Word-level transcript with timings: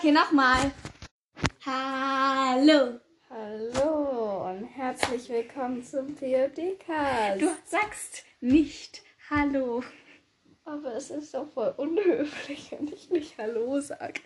Okay, 0.00 0.12
nochmal. 0.12 0.72
Hallo. 1.66 2.98
Hallo 3.28 4.48
und 4.48 4.64
herzlich 4.64 5.28
willkommen 5.28 5.84
zum 5.84 6.14
POD-Cast. 6.14 7.42
Du 7.42 7.54
sagst 7.66 8.24
nicht 8.40 9.02
Hallo. 9.28 9.84
Aber 10.64 10.94
es 10.94 11.10
ist 11.10 11.34
doch 11.34 11.52
voll 11.52 11.74
unhöflich, 11.76 12.72
wenn 12.72 12.88
ich 12.88 13.10
nicht 13.10 13.36
Hallo 13.36 13.78
sage. 13.78 14.22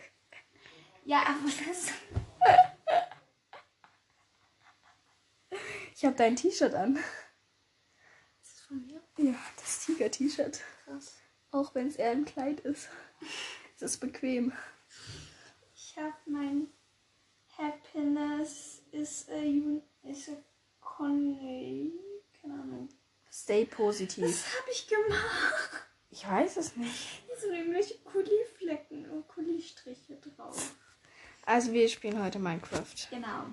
Ja, 1.05 1.25
aber 1.27 1.51
das. 1.67 1.91
Ich 5.97 6.05
habe 6.05 6.15
dein 6.15 6.37
T-Shirt 6.37 6.75
an. 6.75 7.01
Das 8.41 8.49
ist 8.49 8.61
von 8.61 8.87
mir. 8.87 9.03
Ja, 9.17 9.35
das 9.57 9.87
Tiger-T-Shirt. 9.87 10.61
Krass. 10.85 11.17
Auch 11.51 11.75
wenn 11.75 11.89
es 11.89 11.97
eher 11.97 12.13
ein 12.13 12.27
Kleid 12.27 12.61
ist. 12.61 12.89
Es 13.75 13.83
ist 13.83 13.99
bequem. 13.99 14.53
Ich 15.95 16.03
habe 16.03 16.13
mein 16.27 16.67
Happiness 17.57 18.83
is 18.91 19.29
a, 19.31 19.79
is 20.03 20.29
a. 20.29 20.33
Keine 20.97 21.93
Ahnung. 22.43 22.89
Stay 23.31 23.65
positiv. 23.65 24.25
Was 24.25 24.59
habe 24.59 24.71
ich 24.73 24.89
gemacht? 24.89 25.87
Ich 26.11 26.29
weiß 26.29 26.57
es 26.57 26.75
nicht. 26.75 27.23
Hier 27.27 27.37
sind 27.37 27.55
irgendwelche 27.55 27.99
Kuli-Flecken 27.99 29.09
und 29.09 29.29
Kuli-Striche 29.29 30.17
drauf. 30.17 30.75
Also 31.47 31.73
wir 31.73 31.89
spielen 31.89 32.21
heute 32.21 32.41
Minecraft. 32.41 32.95
Genau. 33.11 33.45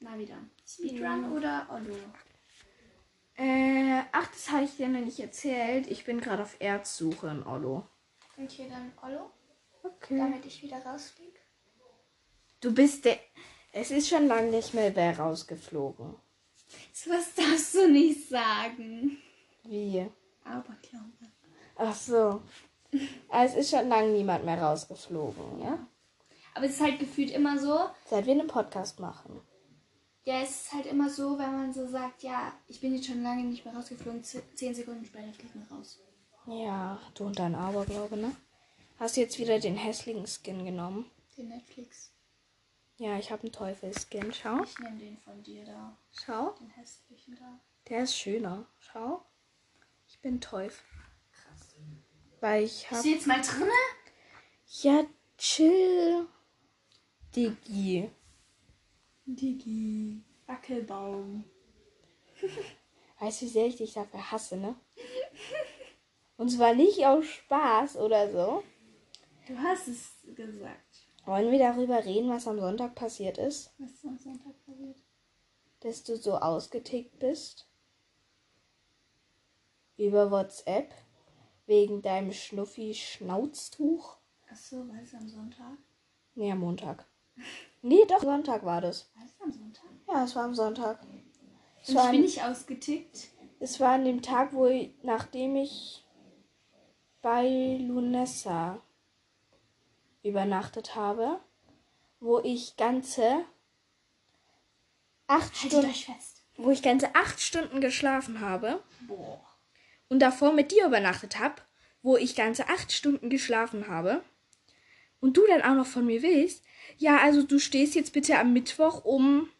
Mal 0.00 0.18
wieder. 0.18 0.36
Speedrun 0.66 1.32
oder 1.32 1.66
Ollo? 1.70 1.96
Äh, 3.36 4.02
ach, 4.12 4.26
das 4.26 4.50
habe 4.50 4.64
ich 4.64 4.76
dir 4.76 4.88
noch 4.88 5.00
nicht 5.00 5.20
erzählt. 5.20 5.86
Ich 5.86 6.04
bin 6.04 6.20
gerade 6.20 6.42
auf 6.42 6.56
Erzsuche 6.60 7.28
in 7.28 7.42
Ollo. 7.46 7.86
Okay, 8.36 8.68
dann 8.68 8.92
Ollo, 9.02 9.30
Okay. 9.82 10.18
damit 10.18 10.44
ich 10.44 10.62
wieder 10.62 10.84
rausfliege. 10.84 11.38
Du 12.60 12.72
bist 12.74 13.04
der. 13.04 13.18
Es 13.72 13.90
ist 13.90 14.08
schon 14.08 14.26
lange 14.26 14.50
nicht 14.50 14.72
mehr 14.74 14.94
wer 14.96 15.18
rausgeflogen. 15.18 16.14
So 16.92 17.10
was 17.10 17.34
darfst 17.34 17.74
du 17.74 17.88
nicht 17.90 18.28
sagen. 18.28 19.18
Wie? 19.64 20.06
Aberglaube. 20.44 21.12
Ach 21.76 21.94
so. 21.94 22.42
Also 23.28 23.58
es 23.58 23.66
ist 23.66 23.70
schon 23.76 23.88
lange 23.88 24.08
niemand 24.12 24.44
mehr 24.44 24.60
rausgeflogen, 24.62 25.60
ja? 25.62 25.86
Aber 26.54 26.64
es 26.64 26.72
ist 26.72 26.80
halt 26.80 26.98
gefühlt 26.98 27.30
immer 27.30 27.58
so, 27.58 27.78
Seit 28.08 28.24
wir 28.24 28.32
einen 28.32 28.46
Podcast 28.46 28.98
machen. 28.98 29.40
ja, 30.24 30.40
es 30.40 30.50
ist 30.62 30.72
halt 30.72 30.86
immer 30.86 31.10
so, 31.10 31.38
wenn 31.38 31.52
man 31.52 31.72
so 31.74 31.86
sagt, 31.86 32.22
ja, 32.22 32.52
ich 32.66 32.80
bin 32.80 32.94
jetzt 32.94 33.06
schon 33.08 33.22
lange 33.22 33.44
nicht 33.44 33.64
mehr 33.66 33.74
rausgeflogen, 33.74 34.22
zehn 34.24 34.74
Sekunden 34.74 35.04
später 35.04 35.30
fliegt 35.34 35.54
man 35.54 35.66
raus. 35.68 35.98
Ja, 36.46 36.98
du 37.14 37.24
und 37.26 37.38
dein 37.38 37.54
Aberglaube, 37.54 38.16
ne? 38.16 38.34
Hast 38.98 39.16
du 39.16 39.20
jetzt 39.20 39.38
wieder 39.38 39.58
den 39.58 39.76
hässlichen 39.76 40.26
Skin 40.26 40.64
genommen? 40.64 41.04
Den 41.36 41.48
Netflix. 41.48 42.12
Ja, 42.98 43.18
ich 43.18 43.30
habe 43.30 43.42
einen 43.42 43.52
Teufelskin. 43.52 44.32
Schau. 44.32 44.62
Ich 44.64 44.78
nehme 44.78 44.98
den 44.98 45.18
von 45.18 45.42
dir 45.42 45.64
da. 45.66 45.96
Schau. 46.12 46.50
Den 46.52 46.70
hässlichen 46.70 47.36
da. 47.36 47.60
Der 47.88 48.04
ist 48.04 48.16
schöner. 48.16 48.66
Schau. 48.78 49.22
Ich 50.08 50.18
bin 50.20 50.40
Teufel. 50.40 50.82
Krass. 51.30 51.76
Weil 52.40 52.64
ich 52.64 52.90
habe. 52.90 53.02
du 53.02 53.08
jetzt 53.08 53.26
mal 53.26 53.42
drinne? 53.42 53.70
Ja, 54.82 55.04
chill. 55.36 56.26
Digi. 57.34 58.10
Digi. 59.26 60.22
Wackelbaum. 60.46 61.44
Weißt 63.20 63.42
du, 63.42 63.46
wie 63.46 63.50
sehr 63.50 63.66
ich 63.66 63.76
dich 63.76 63.92
dafür 63.92 64.30
hasse, 64.30 64.56
ne? 64.56 64.74
Und 66.38 66.50
zwar 66.50 66.74
nicht 66.74 67.04
aus 67.06 67.26
Spaß 67.26 67.96
oder 67.96 68.30
so. 68.30 68.62
Du 69.46 69.58
hast 69.58 69.88
es 69.88 70.16
gesagt. 70.34 70.85
Wollen 71.26 71.50
wir 71.50 71.58
darüber 71.58 72.04
reden, 72.04 72.30
was 72.30 72.46
am 72.46 72.60
Sonntag 72.60 72.94
passiert 72.94 73.36
ist? 73.36 73.74
Was 73.78 73.90
ist 73.90 74.04
am 74.04 74.16
Sonntag 74.16 74.52
passiert? 74.64 74.96
Dass 75.80 76.04
du 76.04 76.16
so 76.16 76.36
ausgetickt 76.36 77.18
bist? 77.18 77.66
Über 79.96 80.30
WhatsApp? 80.30 80.94
Wegen 81.66 82.00
deinem 82.00 82.32
Schnuffi-Schnauztuch? 82.32 84.18
Achso, 84.48 84.88
war 84.88 85.02
es 85.02 85.12
am 85.14 85.28
Sonntag? 85.28 85.76
Nee, 86.36 86.52
am 86.52 86.60
Montag. 86.60 87.04
Nee, 87.82 88.04
doch, 88.08 88.20
Sonntag 88.20 88.64
war 88.64 88.80
das. 88.80 89.08
War 89.14 89.24
es 89.26 89.40
am 89.40 89.52
Sonntag? 89.52 89.84
Ja, 90.08 90.24
es 90.24 90.34
war 90.34 90.44
am 90.44 90.54
Sonntag. 90.54 90.98
Es 91.82 91.90
Und 91.90 91.96
war, 91.96 92.04
ich 92.06 92.10
bin 92.12 92.20
nicht 92.22 92.42
ausgetickt. 92.42 93.28
es 93.60 93.78
war 93.78 93.92
an 93.92 94.04
dem 94.04 94.22
Tag, 94.22 94.52
wo 94.54 94.66
ich, 94.66 94.92
nachdem 95.02 95.54
ich 95.54 96.04
bei 97.22 97.78
Lunessa 97.80 98.82
übernachtet 100.28 100.94
habe, 100.94 101.40
wo 102.20 102.40
ich 102.40 102.76
ganze 102.76 103.44
acht 105.26 105.54
Haltet 105.62 105.96
Stunden, 105.96 106.16
wo 106.56 106.70
ich 106.70 106.82
ganze 106.82 107.14
acht 107.14 107.40
Stunden 107.40 107.80
geschlafen 107.80 108.40
habe 108.40 108.82
Boah. 109.06 109.40
und 110.08 110.20
davor 110.20 110.52
mit 110.52 110.72
dir 110.72 110.86
übernachtet 110.86 111.38
habe, 111.38 111.62
wo 112.02 112.16
ich 112.16 112.36
ganze 112.36 112.68
acht 112.68 112.92
Stunden 112.92 113.30
geschlafen 113.30 113.88
habe 113.88 114.22
und 115.20 115.36
du 115.36 115.46
dann 115.46 115.62
auch 115.62 115.74
noch 115.74 115.86
von 115.86 116.06
mir 116.06 116.22
willst, 116.22 116.64
ja, 116.98 117.18
also 117.18 117.42
du 117.42 117.58
stehst 117.58 117.94
jetzt 117.94 118.12
bitte 118.12 118.38
am 118.38 118.52
Mittwoch 118.52 119.04
um 119.04 119.50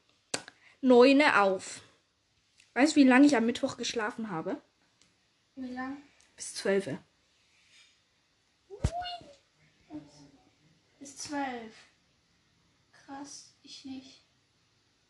neun 0.81 1.23
auf. 1.23 1.83
Weißt 2.75 2.95
du, 2.95 3.01
wie 3.01 3.05
lange 3.05 3.27
ich 3.27 3.37
am 3.37 3.47
Mittwoch 3.47 3.77
geschlafen 3.77 4.31
habe? 4.31 4.61
Wie 5.55 5.73
lang? 5.73 5.97
Bis 6.37 6.55
zwölf. 6.55 6.89
Bis 11.07 11.19
zwölf. 11.19 11.73
Krass, 12.91 13.55
ich 13.63 13.85
nicht. 13.85 14.25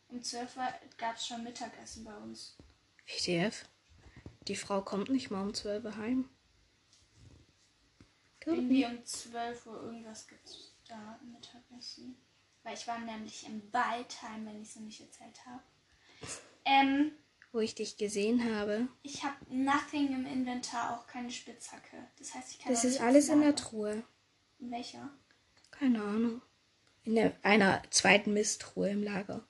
Um 0.09 0.21
zwölf 0.21 0.55
gab 0.99 1.15
es 1.15 1.25
schon 1.25 1.43
Mittagessen 1.43 2.03
bei 2.03 2.15
uns. 2.17 2.55
WTF? 3.07 3.67
Die 4.47 4.55
Frau 4.55 4.83
kommt 4.83 5.09
nicht 5.09 5.31
mal 5.31 5.41
um 5.41 5.55
zwölf 5.55 5.83
heim. 5.95 6.29
Irgendwie 8.45 8.85
um 8.85 9.03
12 9.03 9.65
Uhr 9.65 9.81
irgendwas 9.81 10.27
gibt 10.27 10.45
es 10.45 10.75
da 10.87 11.19
Mittagessen. 11.23 12.15
Weil 12.61 12.75
ich 12.75 12.87
war 12.87 12.99
nämlich 12.99 13.47
im 13.47 13.71
Balltime, 13.71 14.45
wenn 14.45 14.61
ich 14.61 14.69
es 14.69 14.75
noch 14.75 14.83
nicht 14.83 15.01
erzählt 15.01 15.43
habe. 15.47 15.63
Ähm, 16.63 17.11
Wo 17.51 17.59
ich 17.59 17.73
dich 17.73 17.97
gesehen 17.97 18.55
habe. 18.55 18.87
ich 19.01 19.23
habe 19.23 19.35
nothing 19.49 20.13
im 20.13 20.27
Inventar, 20.27 20.95
auch 20.95 21.07
keine 21.07 21.31
Spitzhacke. 21.31 22.07
Das 22.19 22.35
heißt, 22.35 22.51
ich 22.51 22.59
kann 22.59 22.71
Das 22.71 22.85
ist 22.85 23.01
alles 23.01 23.29
in 23.29 23.41
der. 23.41 23.55
Truhe. 23.55 24.03
In 24.59 24.69
welcher? 24.69 25.11
Keine 25.79 26.01
Ahnung. 26.01 26.41
In 27.03 27.15
der, 27.15 27.37
einer 27.43 27.83
zweiten 27.89 28.33
Misttruhe 28.33 28.89
im 28.89 29.03
Lager. 29.03 29.47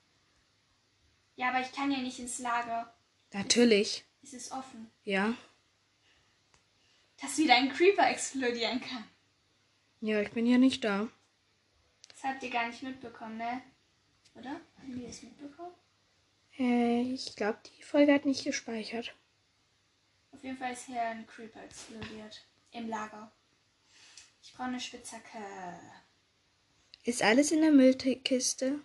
Ja, 1.36 1.48
aber 1.48 1.60
ich 1.60 1.72
kann 1.72 1.90
ja 1.90 1.98
nicht 1.98 2.18
ins 2.18 2.38
Lager. 2.38 2.92
Natürlich. 3.32 4.04
Es 4.22 4.32
ist 4.32 4.52
offen. 4.52 4.90
Ja. 5.04 5.34
Dass 7.20 7.38
wieder 7.38 7.56
ein 7.56 7.72
Creeper 7.72 8.08
explodieren 8.10 8.80
kann. 8.80 9.04
Ja, 10.00 10.20
ich 10.20 10.30
bin 10.30 10.46
ja 10.46 10.58
nicht 10.58 10.84
da. 10.84 11.08
Das 12.08 12.24
habt 12.24 12.42
ihr 12.42 12.50
gar 12.50 12.68
nicht 12.68 12.82
mitbekommen, 12.82 13.38
ne? 13.38 13.62
Oder? 14.34 14.60
Haben 14.76 15.00
wir 15.00 15.06
das 15.08 15.22
mitbekommen? 15.22 15.74
Äh, 16.58 17.02
ich 17.02 17.34
glaube, 17.36 17.58
die 17.66 17.82
Folge 17.82 18.12
hat 18.12 18.24
nicht 18.24 18.44
gespeichert. 18.44 19.14
Auf 20.32 20.44
jeden 20.44 20.58
Fall 20.58 20.72
ist 20.72 20.86
hier 20.86 21.02
ein 21.02 21.26
Creeper 21.26 21.62
explodiert. 21.64 22.46
Im 22.70 22.88
Lager. 22.88 23.32
Ich 24.42 24.52
brauche 24.52 24.68
eine 24.68 24.80
Spitzhacke. 24.80 25.38
Ist 27.08 27.22
alles 27.22 27.52
in 27.52 27.62
der 27.62 27.70
Müllkiste? 27.70 28.80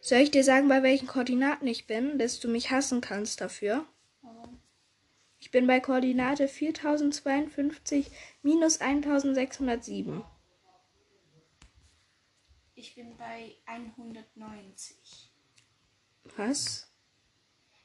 Soll 0.00 0.18
ich 0.18 0.30
dir 0.30 0.44
sagen, 0.44 0.68
bei 0.68 0.84
welchen 0.84 1.08
Koordinaten 1.08 1.66
ich 1.66 1.88
bin, 1.88 2.20
dass 2.20 2.38
du 2.38 2.46
mich 2.46 2.70
hassen 2.70 3.00
kannst 3.00 3.40
dafür? 3.40 3.84
Warum? 4.20 4.60
Ich 5.40 5.50
bin 5.50 5.66
bei 5.66 5.80
Koordinate 5.80 6.46
4052 6.46 8.12
minus 8.44 8.80
1607. 8.80 10.22
Ich 12.76 12.94
bin 12.94 13.16
bei 13.16 13.56
190. 13.66 15.32
Was? 16.36 16.92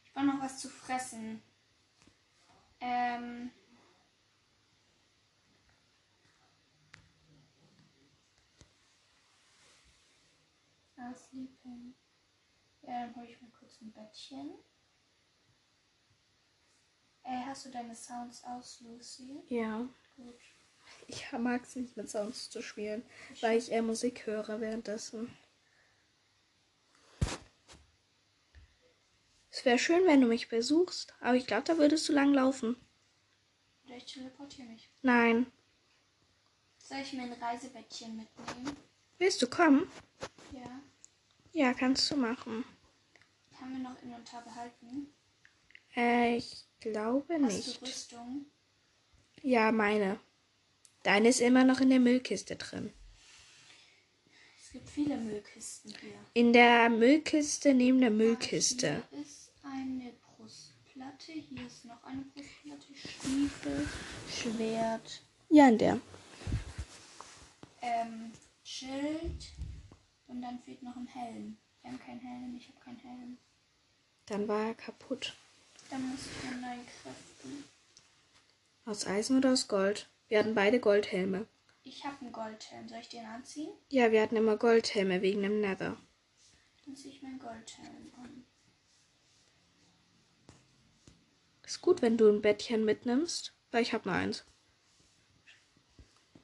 Ich 0.04 0.14
brauche 0.14 0.26
noch 0.26 0.40
was 0.40 0.60
zu 0.60 0.70
fressen. 0.70 1.42
Ähm. 2.80 3.50
Ah, 11.08 11.16
sleeping. 11.16 11.94
Ja, 12.82 13.06
dann 13.06 13.16
hole 13.16 13.28
ich 13.28 13.42
mir 13.42 13.50
kurz 13.50 13.80
ein 13.82 13.92
Bettchen. 13.92 14.52
Äh, 17.24 17.46
hast 17.46 17.66
du 17.66 17.70
deine 17.70 17.96
Sounds 17.96 18.44
aus, 18.44 18.82
Lucy? 18.82 19.42
Ja. 19.48 19.88
Gut. 20.16 20.40
Ich 21.08 21.32
mag 21.32 21.64
es 21.64 21.76
nicht 21.76 21.96
mit 21.96 22.10
Sounds 22.10 22.50
zu 22.50 22.62
spielen, 22.62 23.04
weil 23.42 23.58
ich 23.58 23.72
eher 23.72 23.82
Musik 23.82 24.26
höre 24.26 24.60
währenddessen. 24.60 25.36
Es 29.50 29.66
wäre 29.66 29.80
schön, 29.80 30.06
wenn 30.06 30.22
du 30.22 30.28
mich 30.28 30.50
besuchst, 30.50 31.16
aber 31.20 31.36
ich 31.36 31.48
glaube, 31.48 31.64
da 31.64 31.78
würdest 31.78 32.08
du 32.10 32.14
lang 32.14 32.34
laufen. 32.34 32.76
Oder 33.86 33.96
ich 33.96 34.06
teleportiere 34.06 34.68
mich. 34.68 34.90
Nein. 35.02 35.52
Soll 36.78 37.00
ich 37.00 37.14
mir 37.14 37.24
ein 37.24 37.34
Reisebettchen 37.34 38.18
mitnehmen? 38.18 38.78
Willst 39.18 39.42
du 39.42 39.48
kommen? 39.48 39.90
Ja. 40.52 40.82
Ja, 41.58 41.74
kannst 41.74 42.12
du 42.12 42.16
machen. 42.16 42.64
Haben 43.60 43.72
wir 43.72 43.80
noch 43.90 44.00
Inventar 44.04 44.44
behalten? 44.44 45.08
Äh, 45.96 46.38
ich 46.38 46.66
glaube 46.80 47.34
Hast 47.42 47.52
nicht. 47.52 47.82
du 47.82 47.86
Rüstung? 47.86 48.46
Ja, 49.42 49.72
meine. 49.72 50.20
Deine 51.02 51.30
ist 51.30 51.42
immer 51.42 51.64
noch 51.64 51.80
in 51.82 51.90
der 51.90 52.00
Müllkiste 52.00 52.58
drin. 52.58 52.94
Es 54.62 54.72
gibt 54.72 54.88
viele 54.88 55.18
Müllkisten 55.18 55.96
hier. 56.00 56.20
In 56.36 56.54
der 56.54 56.90
Müllkiste 56.92 57.74
neben 57.74 58.02
der 58.02 58.12
Müllkiste. 58.12 59.02
Hier 59.10 59.22
ist 59.22 59.52
eine 59.64 60.14
Brustplatte. 60.38 61.32
Hier 61.32 61.66
ist 61.66 61.86
noch 61.86 62.04
eine 62.04 62.22
Brustplatte. 62.36 62.86
Stiefel, 62.96 63.88
Schwert, 64.32 65.24
Ja, 65.50 65.70
in 65.70 65.78
der. 65.80 66.00
ähm, 67.82 68.32
Schild. 68.64 69.48
Und 70.28 70.42
dann 70.42 70.60
fehlt 70.60 70.84
noch 70.84 70.96
ein 70.96 71.08
Helm. 71.08 71.58
Wir 71.82 71.92
haben 71.92 72.00
keinen 72.00 72.20
Helm. 72.20 72.56
Ich 72.56 72.68
habe 72.68 72.80
keinen 72.80 73.00
Helm. 73.00 73.38
Dann 74.26 74.48
war 74.48 74.68
er 74.68 74.76
kaputt. 74.76 75.36
Dann 75.90 76.10
muss 76.10 76.20
ich 76.26 76.50
mir 76.50 76.58
neu 76.58 76.78
craften. 77.02 77.64
Aus 78.86 79.08
Eisen 79.08 79.38
oder 79.38 79.54
aus 79.54 79.68
Gold? 79.68 80.10
Wir 80.28 80.40
hatten 80.40 80.56
beide 80.56 80.80
Goldhelme. 80.80 81.48
Ich 81.84 82.04
habe 82.06 82.20
einen 82.20 82.34
Goldhelm. 82.34 82.90
Soll 82.90 83.00
ich 83.00 83.10
den 83.10 83.26
anziehen? 83.26 83.72
Ja, 83.90 84.12
wir 84.12 84.22
hatten 84.22 84.36
immer 84.36 84.58
Goldhelme 84.58 85.22
wegen 85.22 85.42
dem 85.44 85.62
Nether. 85.62 85.98
Dann 86.86 86.96
ziehe 86.96 87.14
ich 87.14 87.22
meinen 87.22 87.40
Goldhelm 87.40 88.14
an. 88.22 88.46
Ist 91.66 91.82
gut, 91.82 92.02
wenn 92.02 92.18
du 92.18 92.30
ein 92.30 92.42
Bettchen 92.42 92.86
mitnimmst, 92.86 93.54
weil 93.72 93.82
ich 93.82 93.94
hab 93.94 94.06
nur 94.06 94.16
eins. 94.16 94.46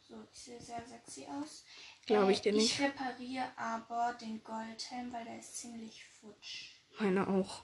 So, 0.02 0.16
ich 0.32 0.40
sehe 0.40 0.62
sehr 0.62 0.86
sexy 0.86 1.26
aus. 1.28 1.64
Glaube 2.06 2.32
Äh, 2.32 2.34
ich 2.34 2.42
dir 2.42 2.54
nicht. 2.54 2.80
Ich 2.80 2.82
repariere 2.82 3.46
aber 3.58 4.16
den 4.20 4.44
Goldhelm, 4.44 5.12
weil 5.14 5.26
der 5.26 5.40
ist 5.40 5.58
ziemlich 5.58 6.04
futsch. 6.20 6.72
Meine 7.00 7.28
auch. 7.28 7.64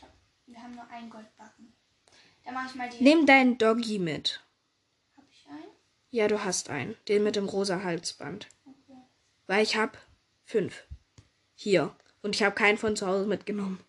Hab, 0.00 0.10
wir 0.46 0.62
haben 0.62 0.74
nur 0.74 0.86
einen 0.88 1.10
Goldbacken. 1.10 1.72
Da 2.44 2.52
mache 2.52 2.68
ich 2.70 2.74
mal 2.74 2.88
die. 2.88 3.02
Nimm 3.02 3.26
deinen 3.26 3.58
Doggy 3.58 3.98
mit. 3.98 4.44
Hab 5.16 5.24
ich 5.30 5.46
einen? 5.48 5.64
Ja, 6.10 6.28
du 6.28 6.44
hast 6.44 6.70
einen. 6.70 6.96
Den 7.08 7.24
mit 7.24 7.36
dem 7.36 7.48
rosa 7.48 7.82
Halsband. 7.82 8.48
Okay. 8.64 8.98
Weil 9.46 9.62
ich 9.62 9.76
hab 9.76 9.98
fünf. 10.44 10.84
Hier. 11.54 11.94
Und 12.22 12.34
ich 12.34 12.42
habe 12.42 12.54
keinen 12.54 12.78
von 12.78 12.96
zu 12.96 13.06
Hause 13.06 13.26
mitgenommen. 13.26 13.80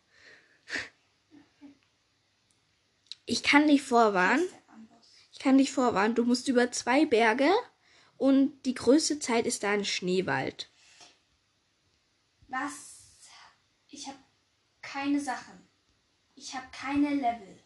Ich 3.25 3.43
kann 3.43 3.67
dich 3.67 3.81
vorwarnen. 3.81 4.45
Ich 5.31 5.39
kann 5.39 5.57
dich 5.57 5.71
vorwarnen. 5.71 6.15
Du 6.15 6.25
musst 6.25 6.47
über 6.47 6.71
zwei 6.71 7.05
Berge 7.05 7.51
und 8.17 8.62
die 8.63 8.73
größte 8.73 9.19
Zeit 9.19 9.45
ist 9.45 9.63
da 9.63 9.71
ein 9.71 9.85
Schneewald. 9.85 10.69
Was? 12.47 12.95
Ich 13.89 14.07
habe 14.07 14.19
keine 14.81 15.19
Sachen. 15.19 15.67
Ich 16.35 16.53
habe 16.53 16.67
keine 16.71 17.15
Level. 17.15 17.59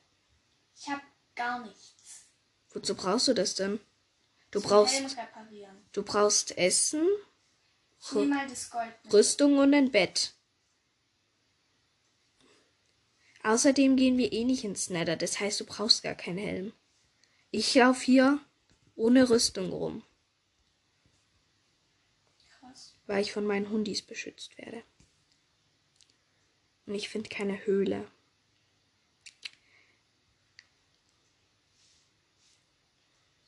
Ich 0.75 0.87
habe 0.89 1.01
gar 1.35 1.65
nichts. 1.65 2.25
Wozu 2.69 2.95
brauchst 2.95 3.27
du 3.27 3.33
das 3.33 3.55
denn? 3.55 3.79
Du 4.51 4.59
Zum 4.59 4.69
brauchst, 4.69 4.93
Helm 4.93 5.05
reparieren. 5.07 5.77
du 5.91 6.03
brauchst 6.03 6.57
Essen, 6.57 7.07
Ich 8.01 8.11
nehme 8.13 8.35
mal 8.35 8.47
das 8.47 8.69
Gold 8.69 8.93
mit. 9.03 9.13
Rüstung 9.13 9.57
und 9.57 9.73
ein 9.73 9.91
Bett. 9.91 10.33
Außerdem 13.43 13.95
gehen 13.95 14.17
wir 14.17 14.31
eh 14.33 14.43
nicht 14.43 14.63
ins 14.63 14.89
Nether, 14.89 15.15
das 15.15 15.39
heißt, 15.39 15.59
du 15.59 15.65
brauchst 15.65 16.03
gar 16.03 16.15
keinen 16.15 16.37
Helm. 16.39 16.73
Ich 17.51 17.73
laufe 17.75 18.03
hier 18.03 18.39
ohne 18.95 19.29
Rüstung 19.29 19.71
rum, 19.71 20.03
Krass. 22.59 22.95
Weil 23.09 23.23
ich 23.23 23.33
von 23.33 23.43
meinen 23.43 23.71
Hundis 23.71 24.03
beschützt 24.03 24.55
werde. 24.59 24.83
Und 26.85 26.93
ich 26.93 27.09
finde 27.09 27.27
keine 27.27 27.65
Höhle. 27.65 28.07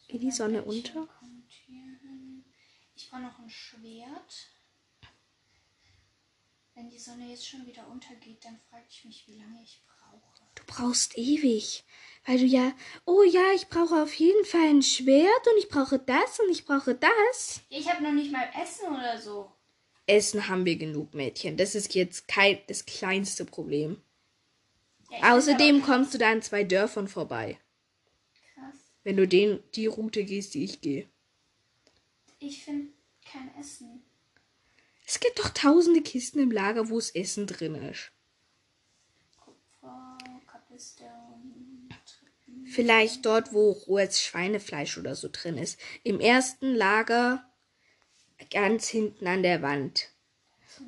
Geht 0.08 0.24
die 0.24 0.32
Sonne 0.32 0.64
unter? 0.64 1.08
Ich 2.96 3.08
brauche 3.08 3.22
noch 3.22 3.38
ein 3.38 3.52
Schwert. 3.52 4.50
Wenn 6.74 6.90
die 6.90 6.98
Sonne 6.98 7.30
jetzt 7.30 7.48
schon 7.48 7.68
wieder 7.68 7.88
untergeht, 7.88 8.44
dann 8.44 8.58
frage 8.58 8.86
ich 8.90 9.06
mich, 9.06 9.28
wie 9.28 9.38
lange 9.38 9.62
ich 9.62 9.84
brauche. 9.86 10.44
Du 10.56 10.64
brauchst 10.66 11.16
ewig, 11.20 11.84
weil 12.26 12.38
du 12.38 12.46
ja, 12.46 12.74
oh 13.06 13.24
ja, 13.24 13.54
ich 13.56 13.68
brauche 13.68 14.02
auf 14.02 14.14
jeden 14.14 14.46
Fall 14.46 14.70
ein 14.70 14.84
Schwert 14.84 15.48
und 15.48 15.58
ich 15.58 15.70
brauche 15.70 16.00
das 16.00 16.40
und 16.40 16.50
ich 16.52 16.66
brauche 16.66 16.96
das. 16.96 17.62
Ich 17.70 17.92
habe 17.92 18.04
noch 18.04 18.12
nicht 18.12 18.32
mal 18.32 18.48
Essen 18.62 18.88
oder 18.90 19.20
so. 19.20 19.52
Essen 20.06 20.48
haben 20.48 20.66
wir 20.66 20.76
genug, 20.76 21.14
Mädchen. 21.14 21.58
Das 21.58 21.74
ist 21.76 21.94
jetzt 21.96 22.28
kein 22.28 22.60
das 22.68 22.86
kleinste 22.86 23.46
Problem. 23.46 24.02
Ja, 25.10 25.36
Außerdem 25.36 25.82
kommst 25.82 26.14
du 26.14 26.18
da 26.18 26.32
an 26.32 26.42
zwei 26.42 26.64
Dörfern 26.64 27.08
vorbei, 27.08 27.58
Krass. 28.54 28.76
wenn 29.04 29.18
du 29.18 29.28
den 29.28 29.62
die 29.76 29.88
Route 29.88 30.24
gehst, 30.24 30.54
die 30.54 30.64
ich 30.64 30.80
gehe. 30.82 31.10
Ich 32.40 32.64
finde 32.64 32.88
kein 33.30 33.54
Essen. 33.60 34.04
Es 35.06 35.20
gibt 35.20 35.40
doch 35.40 35.50
tausende 35.50 36.02
Kisten 36.02 36.40
im 36.40 36.52
Lager, 36.52 36.90
wo 36.90 36.98
es 36.98 37.10
Essen 37.10 37.46
drin 37.46 37.76
ist. 37.76 38.12
Vielleicht 42.72 43.26
dort, 43.26 43.54
wo 43.54 43.72
rohes 43.72 44.22
Schweinefleisch 44.22 44.98
oder 44.98 45.16
so 45.16 45.30
drin 45.32 45.58
ist. 45.58 45.80
Im 46.04 46.20
ersten 46.20 46.74
Lager 46.74 47.44
ganz 48.50 48.88
hinten 48.88 49.28
an 49.28 49.44
der 49.44 49.62
Wand. 49.62 50.10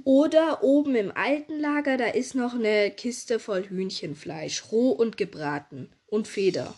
Oder 0.06 0.63
oben 0.63 0.95
im 0.95 1.12
alten 1.12 1.59
Lager, 1.59 1.97
da 1.97 2.07
ist 2.07 2.35
noch 2.35 2.53
eine 2.53 2.89
Kiste 2.91 3.39
voll 3.39 3.68
Hühnchenfleisch, 3.68 4.71
roh 4.71 4.91
und 4.91 5.18
gebraten 5.18 5.94
und 6.07 6.27
Feder. 6.27 6.74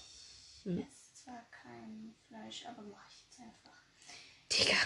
Ich 0.66 0.72
esse 0.80 1.24
zwar 1.24 1.46
kein 1.52 2.14
Fleisch, 2.28 2.66
aber 2.68 2.82
mache 2.82 3.06
ich 3.10 3.24
jetzt 3.26 3.40
einfach. 3.40 3.84
Digga. 4.52 4.78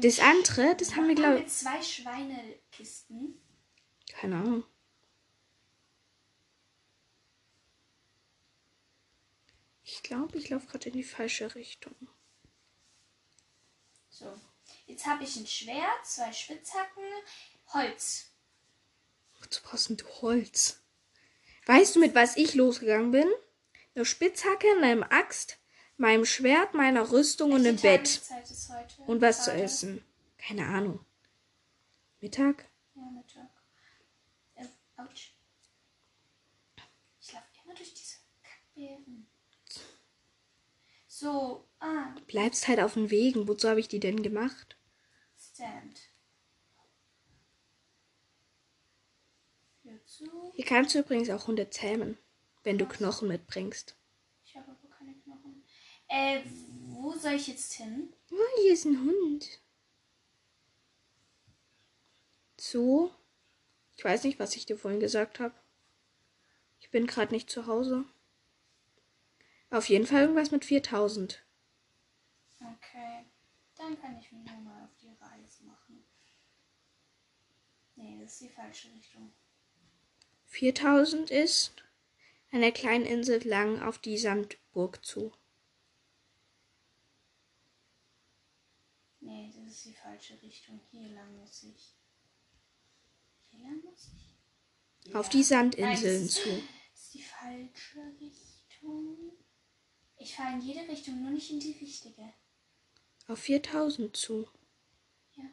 Das 0.00 0.14
ich- 0.18 0.22
andere, 0.22 0.76
das 0.76 0.96
haben 0.96 1.08
wir, 1.08 1.14
glaube 1.14 1.40
wir 1.40 1.46
zwei 1.46 1.82
Schweinekisten. 1.82 3.40
ich. 4.06 4.14
Keine 4.14 4.36
Ahnung. 4.36 4.64
Ich 9.98 10.04
glaube, 10.04 10.38
ich 10.38 10.48
laufe 10.48 10.68
gerade 10.68 10.90
in 10.90 10.94
die 10.94 11.02
falsche 11.02 11.56
Richtung. 11.56 11.92
So. 14.08 14.32
Jetzt 14.86 15.06
habe 15.06 15.24
ich 15.24 15.34
ein 15.36 15.46
Schwert, 15.46 16.06
zwei 16.06 16.32
Spitzhacken, 16.32 17.02
Holz. 17.74 18.30
Wozu 19.40 19.60
brauchst 19.64 19.90
du 19.90 19.96
Holz? 20.22 20.80
Weißt 21.66 21.96
du, 21.96 22.00
mit 22.00 22.14
was 22.14 22.36
ich 22.36 22.54
losgegangen 22.54 23.10
bin? 23.10 23.28
Eine 23.96 24.04
Spitzhacke, 24.04 24.68
einer 24.80 25.10
Axt, 25.10 25.58
meinem 25.96 26.24
Schwert, 26.24 26.74
meiner 26.74 27.10
Rüstung 27.10 27.50
und 27.50 27.66
einem 27.66 27.82
Welche 27.82 28.20
Bett. 28.20 28.22
Und 29.08 29.20
was 29.20 29.44
zu 29.44 29.50
Gerade? 29.50 29.64
essen. 29.64 30.04
Keine 30.38 30.66
Ahnung. 30.66 31.04
Mittag? 32.20 32.70
Ja, 32.94 33.02
Mittag. 33.10 33.50
Äh, 34.54 34.64
ouch. 34.96 35.32
Ich 37.20 37.32
laufe 37.32 37.46
immer 37.64 37.74
durch 37.74 37.92
diese 37.92 38.18
Kackbeeren. 38.44 39.28
So, 41.20 41.68
ah, 41.80 42.14
Bleibst 42.28 42.68
halt 42.68 42.78
auf 42.78 42.94
den 42.94 43.10
Wegen. 43.10 43.48
Wozu 43.48 43.68
habe 43.68 43.80
ich 43.80 43.88
die 43.88 43.98
denn 43.98 44.22
gemacht? 44.22 44.78
Stand. 45.36 46.00
Tür 49.82 49.98
zu. 50.06 50.52
Hier 50.54 50.64
kannst 50.64 50.94
du 50.94 51.00
übrigens 51.00 51.28
auch 51.30 51.48
Hunde 51.48 51.70
zähmen, 51.70 52.18
wenn 52.62 52.78
du 52.78 52.86
Knochen 52.86 53.26
mitbringst. 53.26 53.96
Ich 54.44 54.54
habe 54.54 54.70
aber 54.70 54.94
keine 54.96 55.16
Knochen. 55.16 55.64
Äh, 56.06 56.42
wo 56.86 57.12
soll 57.14 57.32
ich 57.32 57.48
jetzt 57.48 57.72
hin? 57.72 58.12
Oh, 58.30 58.60
hier 58.62 58.74
ist 58.74 58.84
ein 58.84 59.00
Hund. 59.00 59.60
So. 62.60 63.12
Ich 63.96 64.04
weiß 64.04 64.22
nicht, 64.22 64.38
was 64.38 64.54
ich 64.54 64.66
dir 64.66 64.78
vorhin 64.78 65.00
gesagt 65.00 65.40
habe. 65.40 65.54
Ich 66.78 66.90
bin 66.90 67.08
gerade 67.08 67.34
nicht 67.34 67.50
zu 67.50 67.66
Hause. 67.66 68.04
Auf 69.70 69.88
jeden 69.88 70.06
Fall 70.06 70.22
irgendwas 70.22 70.50
mit 70.50 70.64
4000. 70.64 71.44
Okay. 72.60 73.24
Dann 73.76 74.00
kann 74.00 74.18
ich 74.18 74.32
mich 74.32 74.46
ja 74.46 74.56
mal 74.60 74.84
auf 74.84 74.96
die 75.00 75.14
Reise 75.20 75.64
machen. 75.64 76.04
Nee, 77.96 78.18
das 78.20 78.32
ist 78.32 78.40
die 78.42 78.48
falsche 78.48 78.92
Richtung. 78.92 79.32
4000 80.46 81.30
ist 81.30 81.84
einer 82.50 82.72
kleinen 82.72 83.04
Insel 83.04 83.46
lang 83.46 83.82
auf 83.82 83.98
die 83.98 84.16
Sandburg 84.16 85.04
zu. 85.04 85.32
Nee, 89.20 89.52
das 89.54 89.70
ist 89.70 89.84
die 89.84 89.94
falsche 89.94 90.40
Richtung. 90.42 90.80
Hier 90.90 91.10
lang 91.10 91.36
muss 91.36 91.62
ich. 91.64 91.94
Hier 93.50 93.60
lang 93.64 93.82
muss 93.84 94.08
ich? 94.14 95.14
Auf 95.14 95.26
Ja. 95.26 95.32
die 95.32 95.42
Sandinseln 95.42 95.92
Nein, 96.20 96.26
das 96.26 96.34
zu. 96.34 96.48
Das 96.90 97.04
ist 97.04 97.14
die 97.14 97.22
falsche 97.22 98.00
Richtung. 98.20 99.32
Ich 100.18 100.34
fahre 100.34 100.54
in 100.54 100.60
jede 100.60 100.80
Richtung, 100.88 101.22
nur 101.22 101.30
nicht 101.30 101.50
in 101.50 101.60
die 101.60 101.72
richtige. 101.80 102.32
auf 103.28 103.38
4000 103.40 104.16
zu. 104.16 104.48
Ja. 105.36 105.44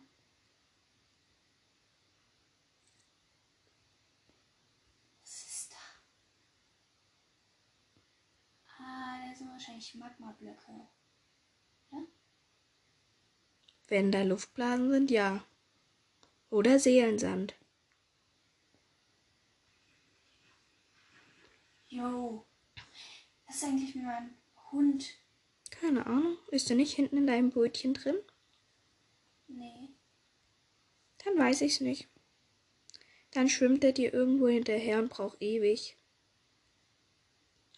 Was 5.21 5.45
ist 5.45 5.71
da? 5.71 5.77
Ah, 8.79 9.27
da 9.27 9.35
sind 9.35 9.49
wahrscheinlich 9.51 9.93
Magmablöcke. 9.95 10.87
Ja? 11.91 11.99
Wenn 13.87 14.11
da 14.11 14.23
Luftblasen 14.23 14.89
sind, 14.91 15.11
ja. 15.11 15.43
Oder 16.49 16.79
Seelensand. 16.79 17.55
Jo. 21.89 22.45
Was 23.45 23.57
ist 23.57 23.63
eigentlich 23.65 23.95
mit 23.95 24.05
meinem 24.05 24.33
Hund? 24.75 25.05
Keine 25.71 26.05
Ahnung. 26.05 26.37
Ist 26.51 26.69
er 26.69 26.75
nicht 26.75 26.93
hinten 26.93 27.17
in 27.17 27.27
deinem 27.27 27.49
Brötchen 27.49 27.93
drin? 27.93 28.15
Nee. 29.47 29.89
Dann 31.23 31.37
weiß 31.37 31.61
ich's 31.61 31.81
nicht. 31.81 32.07
Dann 33.31 33.49
schwimmt 33.49 33.83
er 33.83 33.91
dir 33.91 34.13
irgendwo 34.13 34.47
hinterher 34.47 34.99
und 34.99 35.09
braucht 35.09 35.41
ewig. 35.41 35.97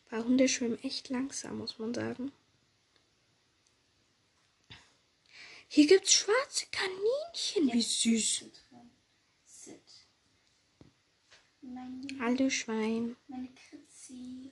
Weil 0.09 0.23
Hunde 0.23 0.47
schwimmen 0.47 0.81
echt 0.83 1.09
langsam, 1.09 1.57
muss 1.57 1.79
man 1.79 1.93
sagen. 1.93 2.31
Hier 5.69 5.87
gibt's 5.87 6.13
schwarze 6.13 6.65
Kaninchen. 6.71 7.73
Wie 7.73 7.81
süß. 7.81 8.39
Sit 8.39 8.61
drin. 8.69 8.89
Sit. 9.45 9.81
Mein, 11.61 12.07
Hallo 12.21 12.49
Schwein. 12.49 13.17
meine 13.27 13.49
Kritzi. 13.49 14.51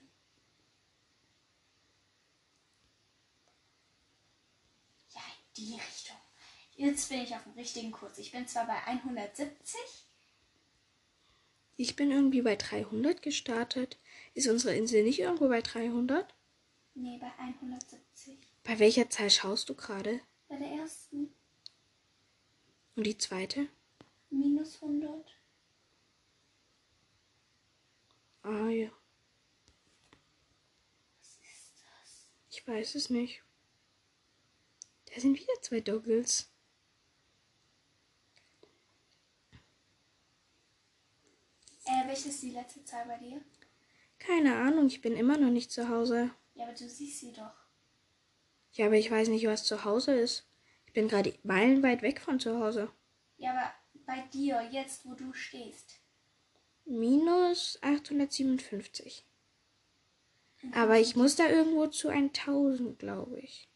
Ja, 5.13 5.21
in 5.21 5.44
die 5.57 5.73
Richtung. 5.73 6.17
Jetzt 6.75 7.09
bin 7.09 7.21
ich 7.21 7.33
auf 7.35 7.43
dem 7.43 7.53
richtigen 7.53 7.91
Kurs. 7.91 8.17
Ich 8.17 8.31
bin 8.31 8.47
zwar 8.47 8.65
bei 8.67 8.77
170. 8.85 9.79
Ich 11.77 11.95
bin 11.95 12.11
irgendwie 12.11 12.41
bei 12.41 12.55
300 12.55 13.21
gestartet. 13.21 13.97
Ist 14.33 14.47
unsere 14.47 14.75
Insel 14.75 15.03
nicht 15.03 15.19
irgendwo 15.19 15.47
bei 15.47 15.61
300? 15.61 16.33
Nee, 16.95 17.17
bei 17.19 17.31
170. 17.37 18.37
Bei 18.63 18.79
welcher 18.79 19.09
Zahl 19.09 19.29
schaust 19.29 19.69
du 19.69 19.75
gerade? 19.75 20.19
Bei 20.47 20.57
der 20.57 20.69
ersten 20.69 21.33
Und 22.95 23.03
die 23.05 23.17
zweite? 23.17 23.67
minus 24.29 24.75
100. 24.81 25.33
Ah 28.43 28.69
ja, 28.69 28.89
Was 31.19 31.27
ist 31.41 31.73
das? 31.81 32.27
ich 32.51 32.67
weiß 32.67 32.95
es 32.95 33.09
nicht. 33.09 33.41
Da 35.15 35.21
sind 35.21 35.39
wieder 35.39 35.61
zwei 35.61 35.79
Doggles. 35.79 36.51
Äh, 41.85 42.07
welche 42.07 42.27
ist 42.27 42.43
die 42.43 42.49
letzte 42.49 42.83
Zahl 42.83 43.05
bei 43.07 43.17
dir? 43.19 43.41
Keine 44.19 44.57
Ahnung, 44.57 44.87
ich 44.87 44.99
bin 44.99 45.15
immer 45.15 45.37
noch 45.37 45.51
nicht 45.51 45.71
zu 45.71 45.87
Hause. 45.87 46.31
Ja, 46.53 46.65
aber 46.65 46.73
du 46.73 46.89
siehst 46.89 47.21
sie 47.21 47.31
doch. 47.31 47.53
Ja, 48.73 48.87
aber 48.87 48.95
ich 48.95 49.09
weiß 49.09 49.29
nicht, 49.29 49.47
was 49.47 49.63
zu 49.63 49.85
Hause 49.85 50.13
ist. 50.19 50.49
Ich 50.85 50.91
bin 50.91 51.07
gerade 51.07 51.33
meilenweit 51.43 52.01
weg 52.01 52.19
von 52.19 52.41
zu 52.41 52.59
Hause. 52.59 52.91
Ja, 53.37 53.51
aber 53.51 53.73
bei 54.05 54.21
dir, 54.33 54.67
jetzt 54.69 55.05
wo 55.05 55.13
du 55.13 55.31
stehst. 55.31 56.01
Minus 56.83 57.79
857. 57.81 59.25
Aber 60.73 60.99
ich 60.99 61.15
muss 61.15 61.37
da 61.37 61.47
irgendwo 61.47 61.87
zu 61.87 62.09
1000, 62.09 62.99
glaube 62.99 63.39
ich. 63.39 63.69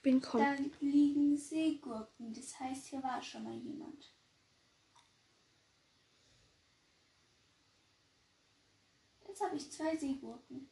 Ich 0.00 0.02
bin 0.02 0.22
kom 0.22 0.40
Da 0.40 0.54
liegen 0.80 1.36
Seegurken. 1.36 2.32
Das 2.32 2.58
heißt, 2.58 2.86
hier 2.86 3.02
war 3.02 3.20
schon 3.20 3.44
mal 3.44 3.58
jemand. 3.58 4.14
Jetzt 9.28 9.42
habe 9.42 9.56
ich 9.56 9.70
zwei 9.70 9.94
Seegurken. 9.98 10.70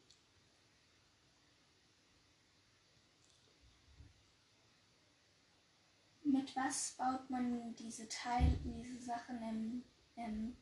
Mit 6.23 6.55
was 6.55 6.95
baut 6.97 7.29
man 7.29 7.75
diese 7.75 8.09
Teil, 8.09 8.59
diese 8.63 8.99
Sachen 8.99 9.43
im, 9.43 9.83
im 10.15 10.57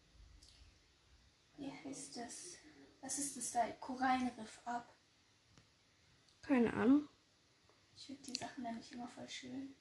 wie 1.55 1.71
heißt 1.71 2.17
das? 2.17 2.57
Was 2.99 3.17
ist 3.17 3.37
das 3.37 3.51
da? 3.53 3.71
Korallenriff 3.79 4.59
ab. 4.65 4.93
Keine 6.41 6.73
Ahnung. 6.73 7.07
Ich 7.97 8.05
finde 8.05 8.21
die 8.21 8.37
Sachen 8.37 8.63
nämlich 8.63 8.91
immer 8.91 9.07
voll 9.09 9.27
schön. 9.27 9.75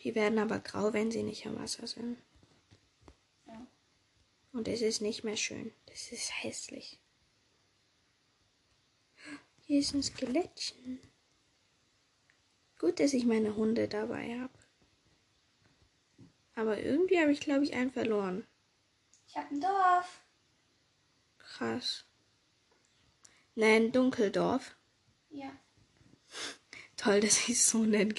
Die 0.00 0.14
werden 0.16 0.40
aber 0.40 0.58
grau, 0.58 0.92
wenn 0.92 1.12
sie 1.12 1.22
nicht 1.22 1.44
im 1.44 1.56
Wasser 1.56 1.86
sind. 1.86 2.18
Ja. 3.46 3.66
Und 4.52 4.66
es 4.66 4.82
ist 4.82 5.00
nicht 5.00 5.22
mehr 5.22 5.36
schön. 5.36 5.72
Das 5.86 6.10
ist 6.10 6.42
hässlich. 6.42 6.98
Hier 9.60 9.78
ist 9.78 9.94
ein 9.94 10.02
Skelettchen. 10.02 11.00
Gut, 12.78 12.98
dass 12.98 13.14
ich 13.14 13.24
meine 13.24 13.54
Hunde 13.54 13.86
dabei 13.86 14.40
habe. 14.40 14.58
Aber 16.56 16.78
irgendwie 16.80 17.20
habe 17.20 17.32
ich, 17.32 17.40
glaube 17.40 17.64
ich, 17.64 17.74
einen 17.74 17.92
verloren. 17.92 18.46
Ich 19.28 19.36
habe 19.36 19.54
ein 19.54 19.60
Dorf. 19.60 20.22
Krass. 21.38 22.04
Nein, 23.54 23.92
Dunkeldorf. 23.92 24.76
Ja, 25.30 25.52
Toll, 27.04 27.20
dass 27.20 27.48
ich 27.48 27.50
es 27.50 27.68
so 27.68 27.84
nenne. 27.84 28.14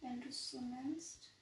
wenn 0.00 0.20
du 0.20 0.28
es 0.28 0.50
so 0.50 0.60
nennst. 0.60 1.32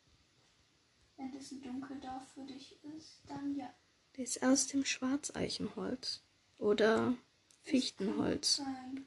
Wenn 1.17 1.33
das 1.33 1.51
ein 1.53 1.63
Dunkeldorf 1.63 2.23
für 2.35 2.45
dich 2.45 2.79
ist, 2.97 3.21
dann 3.27 3.55
ja. 3.55 3.73
Das 4.17 4.37
ist 4.37 4.43
aus 4.43 4.67
dem 4.67 4.85
Schwarzeichenholz. 4.85 6.23
Oder 6.59 7.15
Fichtenholz. 7.63 8.59
Nein. 8.59 9.07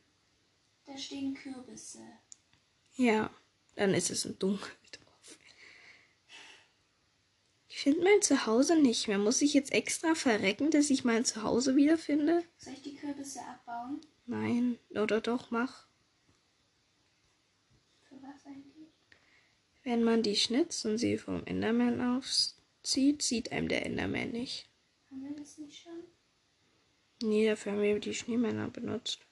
Da 0.85 0.97
stehen 0.97 1.33
Kürbisse. 1.33 2.03
Ja, 2.95 3.31
dann 3.75 3.93
ist 3.93 4.09
es 4.09 4.25
ein 4.25 4.37
Dunkeldorf. 4.39 4.75
Ich 7.71 7.83
finde 7.83 8.03
mein 8.03 8.21
Zuhause 8.21 8.75
nicht 8.75 9.07
mehr. 9.07 9.17
Muss 9.17 9.41
ich 9.41 9.53
jetzt 9.53 9.71
extra 9.71 10.13
verrecken, 10.13 10.69
dass 10.69 10.89
ich 10.89 11.05
mein 11.05 11.23
Zuhause 11.23 11.77
wiederfinde? 11.77 12.43
Soll 12.57 12.73
ich 12.73 12.81
die 12.81 12.95
Kürbisse 12.95 13.39
abbauen? 13.41 14.01
Nein, 14.25 14.77
oder 14.89 15.21
doch, 15.21 15.49
mach. 15.49 15.87
Für 18.09 18.15
was 18.21 18.45
eigentlich? 18.45 18.89
Wenn 19.89 20.03
man 20.03 20.21
die 20.21 20.35
schnitzt 20.35 20.85
und 20.85 20.99
sie 20.99 21.17
vom 21.17 21.43
Enderman 21.47 21.99
aufzieht, 21.99 23.23
sieht 23.23 23.51
einem 23.51 23.67
der 23.69 23.87
Enderman 23.87 24.29
nicht. 24.29 24.69
Haben 25.09 25.23
wir 25.23 25.35
das 25.35 25.57
nicht 25.57 25.81
schon? 25.81 26.03
Nee, 27.23 27.47
dafür 27.47 27.71
haben 27.71 27.81
wir 27.81 27.99
die 27.99 28.13
Schneemänner 28.13 28.67
benutzt. 28.67 29.25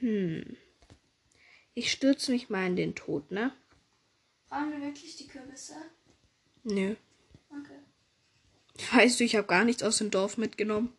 Hm. 0.00 0.56
Ich 1.74 1.92
stürze 1.92 2.32
mich 2.32 2.50
mal 2.50 2.66
in 2.66 2.74
den 2.74 2.96
Tod, 2.96 3.30
ne? 3.30 3.52
Brauchen 4.48 4.72
wir 4.72 4.80
wirklich 4.80 5.14
die 5.14 5.28
Kürbisse? 5.28 5.76
Nö. 6.64 6.96
Okay. 7.48 7.78
Weißt 8.92 9.20
du, 9.20 9.24
ich 9.24 9.36
habe 9.36 9.46
gar 9.46 9.64
nichts 9.64 9.84
aus 9.84 9.98
dem 9.98 10.10
Dorf 10.10 10.36
mitgenommen. 10.36 10.92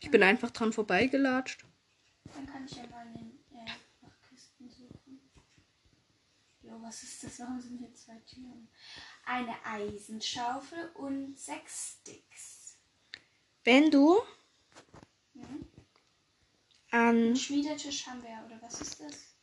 Ich 0.00 0.10
bin 0.10 0.22
einfach 0.22 0.50
dran 0.50 0.74
vorbeigelatscht. 0.74 1.64
Dann 2.34 2.46
kann 2.46 2.64
ich 2.64 2.76
ja 2.76 2.86
mal 2.86 3.06
in 3.06 3.14
den 3.14 3.38
äh, 3.52 3.70
nach 4.00 4.20
Kisten 4.28 4.68
suchen. 4.68 5.20
Jo, 6.62 6.81
was 6.92 7.02
ist 7.02 7.24
das? 7.24 7.40
Warum 7.40 7.58
sind 7.58 7.78
hier 7.78 7.94
zwei 7.94 8.18
Türen? 8.26 8.68
Eine 9.24 9.54
Eisenschaufel 9.64 10.90
und 10.94 11.38
sechs 11.38 11.96
Sticks. 12.02 12.76
Wenn 13.64 13.90
du 13.90 14.20
Mhm. 15.32 15.66
an 16.90 17.08
Einen 17.08 17.36
Schmiedetisch 17.36 18.06
haben 18.06 18.22
wir, 18.22 18.44
oder 18.44 18.60
was 18.60 18.82
ist 18.82 19.00
das? 19.00 19.34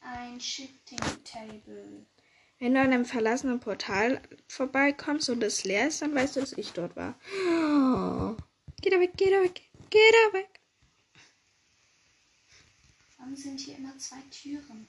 Ein 0.00 0.40
Shifting 0.40 1.00
Table. 1.24 2.06
Wenn 2.60 2.74
du 2.74 2.80
an 2.80 2.92
einem 2.92 3.04
verlassenen 3.04 3.58
Portal 3.58 4.22
vorbeikommst 4.46 5.28
und 5.28 5.42
es 5.42 5.64
leer 5.64 5.88
ist, 5.88 6.00
dann 6.02 6.14
weißt 6.14 6.36
du, 6.36 6.40
dass 6.40 6.52
ich 6.52 6.72
dort 6.72 6.94
war. 6.94 7.18
Oh. 7.48 8.36
Geh 8.82 8.90
da 8.90 9.00
weg, 9.00 9.14
geh 9.16 9.30
da 9.30 9.42
weg, 9.42 9.62
geh 9.90 9.98
da 10.12 10.38
weg. 10.38 10.60
Warum 13.16 13.34
sind 13.34 13.58
hier 13.58 13.78
immer 13.78 13.98
zwei 13.98 14.20
Türen? 14.30 14.88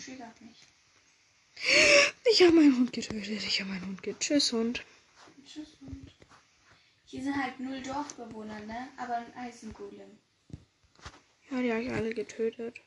Triggert 0.00 0.40
mich. 0.40 0.66
Ich 2.24 2.42
habe 2.42 2.52
meinen 2.52 2.76
Hund 2.76 2.92
getötet, 2.92 3.28
ich 3.28 3.60
habe 3.60 3.70
meinen 3.70 3.86
Hund 3.86 4.02
getötet. 4.02 4.20
Tschüss, 4.20 4.52
Hund. 4.52 4.84
Tschüss 5.44 5.76
Hund. 5.80 6.10
Hier 7.04 7.22
sind 7.22 7.36
halt 7.36 7.60
null 7.60 7.82
Dorfbewohner, 7.82 8.60
ne? 8.60 8.88
Aber 8.96 9.16
ein 9.16 9.34
Eisengolem. 9.34 10.18
Ja, 11.50 11.60
die 11.60 11.70
habe 11.70 11.82
ich 11.82 11.92
alle 11.92 12.14
getötet. 12.14 12.80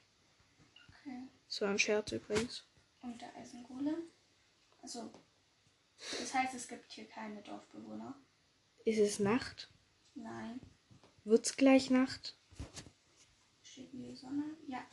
Okay. 0.87 1.27
Das 1.47 1.61
war 1.61 1.69
ein 1.69 1.79
Scherz 1.79 2.11
übrigens. 2.11 2.63
Und 3.01 3.21
der 3.21 3.35
Eisengolem? 3.35 4.09
Also, 4.81 5.13
das 5.97 6.33
heißt, 6.33 6.55
es 6.55 6.67
gibt 6.67 6.91
hier 6.91 7.05
keine 7.05 7.43
Dorfbewohner. 7.43 8.15
Ist 8.83 8.99
es 8.99 9.19
Nacht? 9.19 9.69
Nein. 10.15 10.59
Wird's 11.23 11.55
gleich 11.55 11.91
Nacht? 11.91 12.35
Steht 13.61 13.93
die 13.93 14.15
Sonne? 14.15 14.57
Ja. 14.67 14.83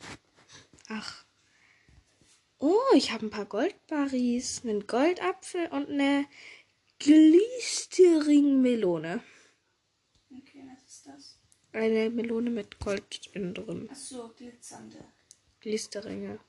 Ach. 0.89 1.25
Oh, 2.65 2.95
ich 2.95 3.11
habe 3.11 3.25
ein 3.25 3.29
paar 3.29 3.43
Goldbarris, 3.43 4.61
einen 4.63 4.87
Goldapfel 4.87 5.67
und 5.67 5.89
eine 5.89 6.25
Glistering-Melone. 6.99 9.21
Okay, 10.31 10.65
was 10.71 10.81
ist 10.85 11.05
das? 11.05 11.41
Eine 11.73 12.09
Melone 12.09 12.49
mit 12.49 12.79
Gold 12.79 13.27
innen 13.33 13.53
drin. 13.53 13.89
Ach 13.91 13.95
so, 13.97 14.31
glitzernde. 14.37 15.03
Glisteringe. 15.59 16.39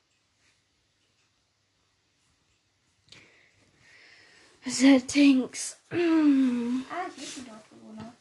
Settings. 4.65 5.79
Mm. 5.91 6.85
Ah, 6.91 7.11
hier 7.13 7.25
ist 7.25 7.39
ein 7.39 7.47
Dorfbewohner. 7.47 8.17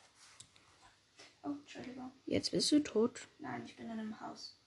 Oh, 1.43 1.49
Entschuldigung. 1.49 2.11
Jetzt 2.25 2.49
bist 2.49 2.71
du 2.71 2.79
tot. 2.79 3.27
Nein, 3.37 3.65
ich 3.67 3.75
bin 3.75 3.85
in 3.85 3.99
einem 3.99 4.19
Haus. 4.19 4.57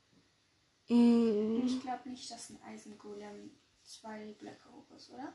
Mm, 0.89 1.63
Ich 1.67 1.81
glaube 1.81 2.09
nicht, 2.09 2.31
dass 2.31 2.51
ein 2.51 2.63
Eisengolem 2.63 3.51
zwei 3.83 4.33
Blöcke 4.35 4.71
hoch 4.73 4.91
ist, 4.97 5.11
oder? 5.11 5.33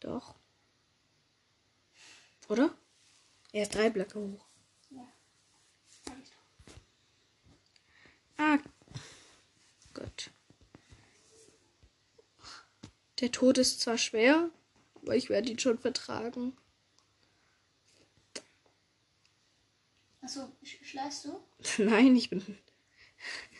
Doch. 0.00 0.34
Oder? 2.48 2.74
Er 3.52 3.62
ist 3.62 3.74
drei 3.74 3.90
Blöcke 3.90 4.18
hoch. 4.18 4.44
Ja. 4.90 5.06
Sag 6.04 6.14
ich 6.22 6.30
doch. 6.30 6.74
Ah. 8.38 8.58
Gut. 9.94 10.30
Der 13.20 13.30
Tod 13.30 13.58
ist 13.58 13.80
zwar 13.80 13.96
schwer, 13.96 14.50
aber 14.96 15.14
ich 15.16 15.28
werde 15.28 15.50
ihn 15.50 15.58
schon 15.58 15.78
vertragen. 15.78 16.56
Achso, 20.20 20.50
sch 20.62 20.78
schläfst 20.82 21.26
du? 21.26 21.40
Nein, 21.84 22.16
ich 22.16 22.30
bin. 22.30 22.58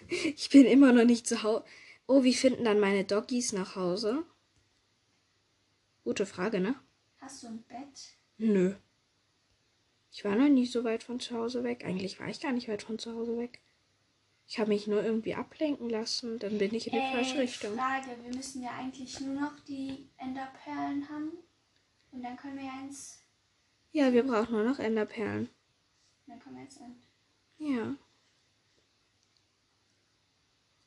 Ich 0.08 0.50
bin 0.50 0.66
immer 0.66 0.92
noch 0.92 1.04
nicht 1.04 1.26
zu 1.26 1.42
Hause. 1.42 1.64
Oh, 2.06 2.22
wie 2.22 2.34
finden 2.34 2.64
dann 2.64 2.80
meine 2.80 3.04
Doggies 3.04 3.52
nach 3.52 3.76
Hause? 3.76 4.24
Gute 6.04 6.26
Frage, 6.26 6.60
ne? 6.60 6.74
Hast 7.20 7.42
du 7.42 7.46
ein 7.48 7.62
Bett? 7.62 8.18
Nö. 8.36 8.74
Ich 10.12 10.24
war 10.24 10.36
noch 10.36 10.48
nie 10.48 10.66
so 10.66 10.84
weit 10.84 11.02
von 11.02 11.18
zu 11.18 11.34
Hause 11.34 11.64
weg. 11.64 11.84
Eigentlich 11.84 12.20
war 12.20 12.28
ich 12.28 12.40
gar 12.40 12.52
nicht 12.52 12.68
weit 12.68 12.82
von 12.82 12.98
zu 12.98 13.14
Hause 13.14 13.38
weg. 13.38 13.60
Ich 14.46 14.58
habe 14.58 14.68
mich 14.68 14.86
nur 14.86 15.02
irgendwie 15.02 15.34
ablenken 15.34 15.88
lassen. 15.88 16.38
Dann 16.38 16.58
bin 16.58 16.74
ich 16.74 16.86
in 16.86 16.92
die 16.92 17.12
falsche 17.12 17.38
Richtung. 17.38 17.74
Frage, 17.74 18.10
wir 18.22 18.36
müssen 18.36 18.62
ja 18.62 18.72
eigentlich 18.78 19.18
nur 19.20 19.40
noch 19.40 19.58
die 19.60 20.10
Enderperlen 20.18 21.08
haben. 21.08 21.32
Und 22.12 22.22
dann 22.22 22.36
können 22.36 22.58
wir 22.58 22.70
eins. 22.70 23.18
Ja, 23.92 24.12
wir 24.12 24.24
brauchen 24.24 24.52
nur 24.52 24.64
noch 24.64 24.78
Enderperlen. 24.78 25.48
Dann 26.26 26.38
können 26.38 26.56
wir 26.56 26.64
jetzt 26.64 26.80
ein. 26.80 26.96
Ja. 27.58 27.96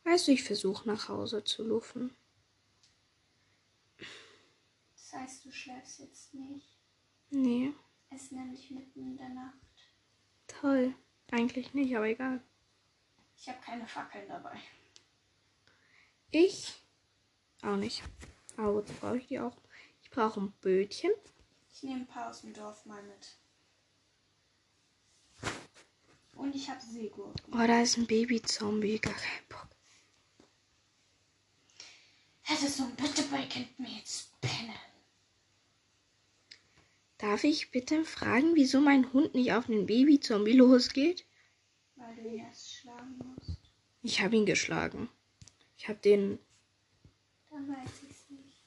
Weißt 0.07 0.29
du, 0.29 0.31
ich 0.31 0.43
versuche 0.45 0.87
nach 0.87 1.09
Hause 1.09 1.43
zu 1.43 1.63
lufen. 1.67 2.15
Das 4.95 5.11
heißt, 5.11 5.43
du 5.43 5.51
schläfst 5.51 5.99
jetzt 5.99 6.33
nicht. 6.33 6.77
Nee, 7.29 7.73
Es 8.09 8.23
ist 8.23 8.31
nämlich 8.31 8.71
mitten 8.71 9.01
in 9.01 9.17
der 9.17 9.27
Nacht. 9.27 9.57
toll. 10.47 10.95
Eigentlich 11.29 11.73
nicht, 11.73 11.93
aber 11.97 12.07
egal. 12.07 12.41
Ich 13.35 13.49
habe 13.49 13.59
keine 13.59 13.85
Fackeln 13.85 14.29
dabei. 14.29 14.57
Ich 16.31 16.81
auch 17.61 17.75
nicht. 17.75 18.01
Aber 18.55 18.75
wozu 18.75 18.93
brauche 18.93 19.17
ich 19.17 19.27
die 19.27 19.41
auch? 19.41 19.57
Ich 20.03 20.09
brauche 20.09 20.39
ein 20.39 20.53
Bötchen. 20.61 21.11
Ich 21.69 21.83
nehme 21.83 22.01
ein 22.03 22.07
paar 22.07 22.29
aus 22.29 22.41
dem 22.41 22.53
Dorf 22.53 22.85
mal 22.85 23.03
mit. 23.03 23.37
Und 26.35 26.55
ich 26.55 26.69
habe 26.69 26.79
Seegurken. 26.81 27.53
Oh, 27.53 27.67
da 27.67 27.81
ist 27.81 27.97
ein 27.97 28.07
Baby-Zombie. 28.07 28.99
Gar 28.99 29.13
kein 29.13 29.47
Bock. 29.49 29.67
Hättest 32.49 32.79
du 32.79 32.83
ein 32.83 32.95
bitte 32.95 33.23
bei 33.23 33.45
mir 33.77 33.89
jetzt 33.97 34.39
pennen? 34.39 34.73
Darf 37.17 37.43
ich 37.43 37.71
bitte 37.71 38.05
fragen, 38.05 38.55
wieso 38.55 38.79
mein 38.79 39.11
Hund 39.11 39.35
nicht 39.35 39.51
auf 39.51 39.65
den 39.65 39.85
Baby-Zombie 39.85 40.53
losgeht? 40.53 41.25
Weil 41.97 42.15
du 42.15 42.21
ihn 42.21 42.39
erst 42.39 42.73
schlagen 42.73 43.17
musst. 43.17 43.57
Ich 44.01 44.21
habe 44.21 44.37
ihn 44.37 44.45
geschlagen. 44.45 45.09
Ich 45.77 45.89
habe 45.89 45.99
den. 45.99 46.39
Dann 47.49 47.67
weiß 47.67 47.89
ich's 48.09 48.29
nicht. 48.29 48.61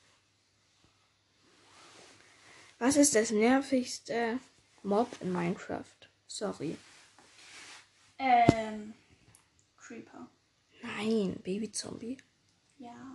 Was 2.78 2.96
ist 2.98 3.14
das 3.14 3.30
nervigste 3.30 4.40
Mob 4.82 5.08
in 5.22 5.32
Minecraft? 5.32 5.84
Sorry. 6.26 6.76
Ähm. 8.18 8.92
Creeper. 9.78 10.28
Nein, 10.82 11.40
Baby-Zombie. 11.42 12.18
Ja. 12.78 13.09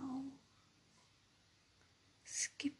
Es 2.46 2.56
gibt 2.58 2.78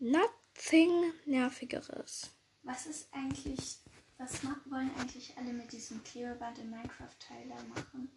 nothing 0.00 1.12
nervigeres. 1.26 2.30
Was 2.64 2.86
ist 2.86 3.08
eigentlich. 3.12 3.78
Was 4.18 4.44
wollen 4.68 4.90
eigentlich 4.98 5.34
alle 5.38 5.52
mit 5.52 5.72
diesem 5.72 6.02
Klebeband 6.04 6.58
in 6.58 6.68
Minecraft-Teiler 6.70 7.62
machen? 7.74 8.10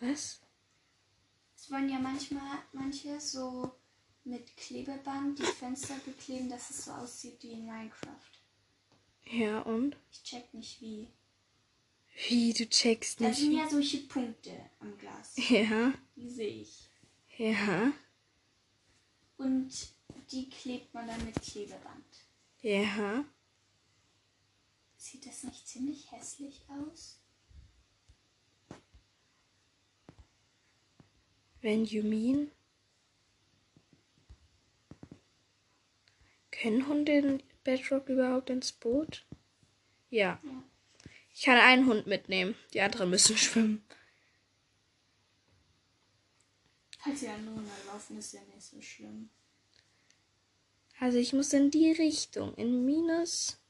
Was? 0.00 0.40
Es 1.56 1.70
wollen 1.70 1.88
ja 1.88 1.98
manchmal 1.98 2.58
manche 2.72 3.18
so 3.20 3.72
mit 4.24 4.54
Klebeband 4.56 5.38
die 5.38 5.44
Fenster 5.44 5.94
bekleben, 6.04 6.50
dass 6.50 6.68
es 6.70 6.84
so 6.84 6.90
aussieht 6.90 7.42
wie 7.42 7.52
in 7.52 7.64
Minecraft. 7.66 8.32
Ja, 9.24 9.60
und? 9.60 9.96
Ich 10.10 10.22
check 10.24 10.52
nicht 10.52 10.80
wie. 10.82 11.08
Wie, 12.28 12.52
du 12.52 12.68
checkst 12.68 13.20
Da 13.20 13.28
nicht. 13.28 13.38
sind 13.38 13.52
ja 13.52 13.68
solche 13.70 13.98
Punkte 14.08 14.70
am 14.80 14.98
Glas. 14.98 15.34
Ja, 15.48 15.94
Die 16.16 16.28
sehe 16.28 16.62
ich. 16.62 16.85
Ja, 17.38 17.92
Und 19.36 19.70
die 20.30 20.48
klebt 20.48 20.92
man 20.94 21.06
dann 21.06 21.24
mit 21.24 21.40
Klebeband. 21.42 22.04
ja. 22.62 23.24
Sieht 24.98 25.24
das 25.26 25.44
nicht 25.44 25.68
ziemlich 25.68 26.10
hässlich 26.10 26.64
aus? 26.68 27.20
When 31.60 31.84
you 31.84 32.02
mean? 32.02 32.50
Können 36.50 36.88
Hunde 36.88 37.12
in 37.12 37.42
Bedrock 37.62 38.08
überhaupt 38.08 38.50
ins 38.50 38.72
Boot? 38.72 39.26
Ja. 40.10 40.40
Ja. 40.42 40.62
Ich 41.32 41.42
kann 41.42 41.58
einen 41.58 41.86
Hund 41.86 42.06
mitnehmen. 42.06 42.54
Die 42.72 42.80
anderen 42.80 43.10
müssen 43.10 43.36
schwimmen. 43.36 43.84
Falls 47.06 47.20
sie 47.20 47.28
aneinander 47.28 47.70
laufen, 47.86 48.18
ist 48.18 48.32
ja 48.32 48.40
nicht 48.52 48.66
so 48.66 48.80
schlimm. 48.82 49.30
Also 50.98 51.18
ich 51.18 51.32
muss 51.32 51.52
in 51.52 51.70
die 51.70 51.92
Richtung. 51.92 52.52
In 52.54 52.84
minus. 52.84 53.60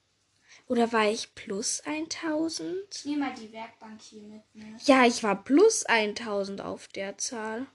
Oder 0.68 0.90
war 0.92 1.10
ich 1.10 1.34
plus 1.34 1.82
1000? 1.82 2.94
Ich 2.94 3.04
nehme 3.04 3.26
mal 3.26 3.34
die 3.34 3.52
Werkbank 3.52 4.00
hier 4.00 4.22
mit, 4.22 4.54
ne? 4.54 4.78
Ja, 4.86 5.04
ich 5.04 5.22
war 5.22 5.44
plus 5.44 5.84
1000 5.84 6.62
auf 6.62 6.88
der 6.88 7.18
Zahl. 7.18 7.66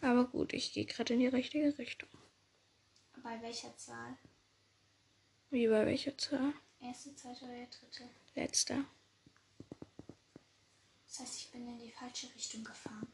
Aber 0.00 0.24
gut, 0.24 0.52
ich 0.52 0.72
gehe 0.72 0.86
gerade 0.86 1.14
in 1.14 1.20
die 1.20 1.28
richtige 1.28 1.78
Richtung. 1.78 2.08
Bei 3.22 3.40
welcher 3.42 3.76
Zahl? 3.76 4.18
Wie 5.50 5.68
bei 5.68 5.86
welcher 5.86 6.18
Zahl? 6.18 6.52
Erste, 6.80 7.14
zweite 7.14 7.44
oder 7.44 7.66
dritte? 7.66 8.10
Letzter. 8.34 8.84
Das 11.06 11.20
heißt, 11.20 11.38
ich 11.38 11.50
bin 11.52 11.68
in 11.68 11.78
die 11.78 11.92
falsche 11.92 12.34
Richtung 12.34 12.64
gefahren. 12.64 13.06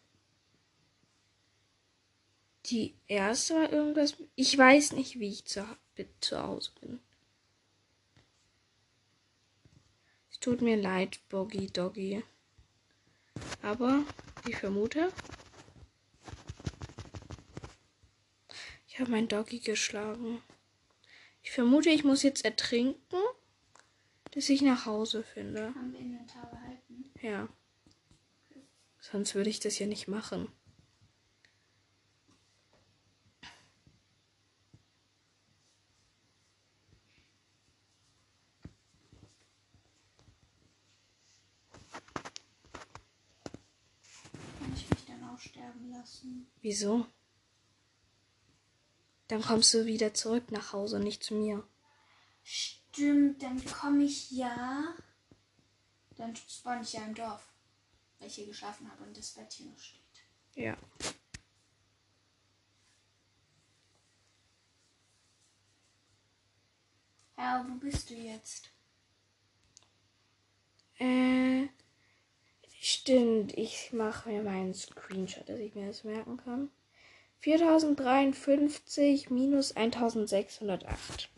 Die 2.67 2.95
erste 3.09 3.55
war 3.55 3.73
irgendwas. 3.73 4.17
Ich 4.35 4.57
weiß 4.57 4.93
nicht, 4.93 5.19
wie 5.19 5.29
ich 5.29 5.45
zu, 5.45 5.65
zu 6.21 6.43
Hause 6.43 6.71
bin. 6.81 7.01
Es 10.31 10.39
tut 10.39 10.63
mir 10.63 10.77
leid, 10.77 11.21
Boggy 11.29 11.67
Doggy. 11.67 12.23
Aber 13.63 14.05
ich 14.47 14.57
vermute. 14.57 15.13
Ich 18.87 19.01
habe 19.01 19.11
mein 19.11 19.27
Doggy 19.29 19.59
geschlagen. 19.59 20.43
Ich 21.43 21.51
vermute, 21.51 21.91
ich 21.91 22.05
muss 22.05 22.23
jetzt 22.23 22.45
ertrinken, 22.45 23.17
dass 24.33 24.49
ich 24.49 24.63
nach 24.63 24.87
Hause 24.87 25.23
finde. 25.23 25.75
Wir 25.75 25.99
Inventar 26.01 26.51
behalten? 26.51 27.11
Ja. 27.21 27.49
Sonst 29.01 29.35
würde 29.35 29.51
ich 29.51 29.61
das 29.61 29.79
ja 29.79 29.87
nicht 29.87 30.09
machen. 30.09 30.49
Kann 44.59 44.73
ich 44.75 44.89
mich 44.91 45.05
dann 45.07 45.29
auch 45.29 45.39
sterben 45.63 45.91
lassen? 45.91 46.47
Wieso? 46.61 47.07
Dann 49.29 49.43
kommst 49.43 49.73
du 49.75 49.87
wieder 49.87 50.13
zurück 50.13 50.51
nach 50.51 50.73
Hause, 50.73 50.99
nicht 50.99 51.23
zu 51.23 51.35
mir. 51.35 51.67
Stimmt, 52.43 53.43
dann 53.43 53.65
komme 53.65 54.05
ich 54.05 54.31
ja. 54.33 54.95
Dann 56.17 56.35
spawn 56.37 56.83
ich 56.83 56.93
ja 56.93 57.05
im 57.05 57.15
Dorf, 57.15 57.49
weil 58.19 58.29
ich 58.29 58.35
hier 58.35 58.47
geschlafen 58.47 58.91
habe 58.91 59.05
und 59.05 59.17
das 59.17 59.31
Bett 59.31 59.53
hier 59.53 59.67
noch 59.67 59.79
steht. 59.79 60.01
Ja. 60.55 60.77
Ja, 67.39 67.67
wo 67.69 67.75
bist 67.77 68.11
du 68.11 68.15
jetzt? 68.15 68.71
Äh, 70.99 71.69
stimmt. 72.83 73.57
Ich 73.57 73.93
mache 73.93 74.29
mir 74.29 74.43
meinen 74.43 74.75
Screenshot, 74.75 75.49
dass 75.49 75.59
ich 75.59 75.75
mir 75.75 75.87
das 75.87 76.05
merken 76.05 76.37
kann. 76.37 76.71
4053 77.39 79.31
minus 79.31 79.73
1608. 79.73 81.29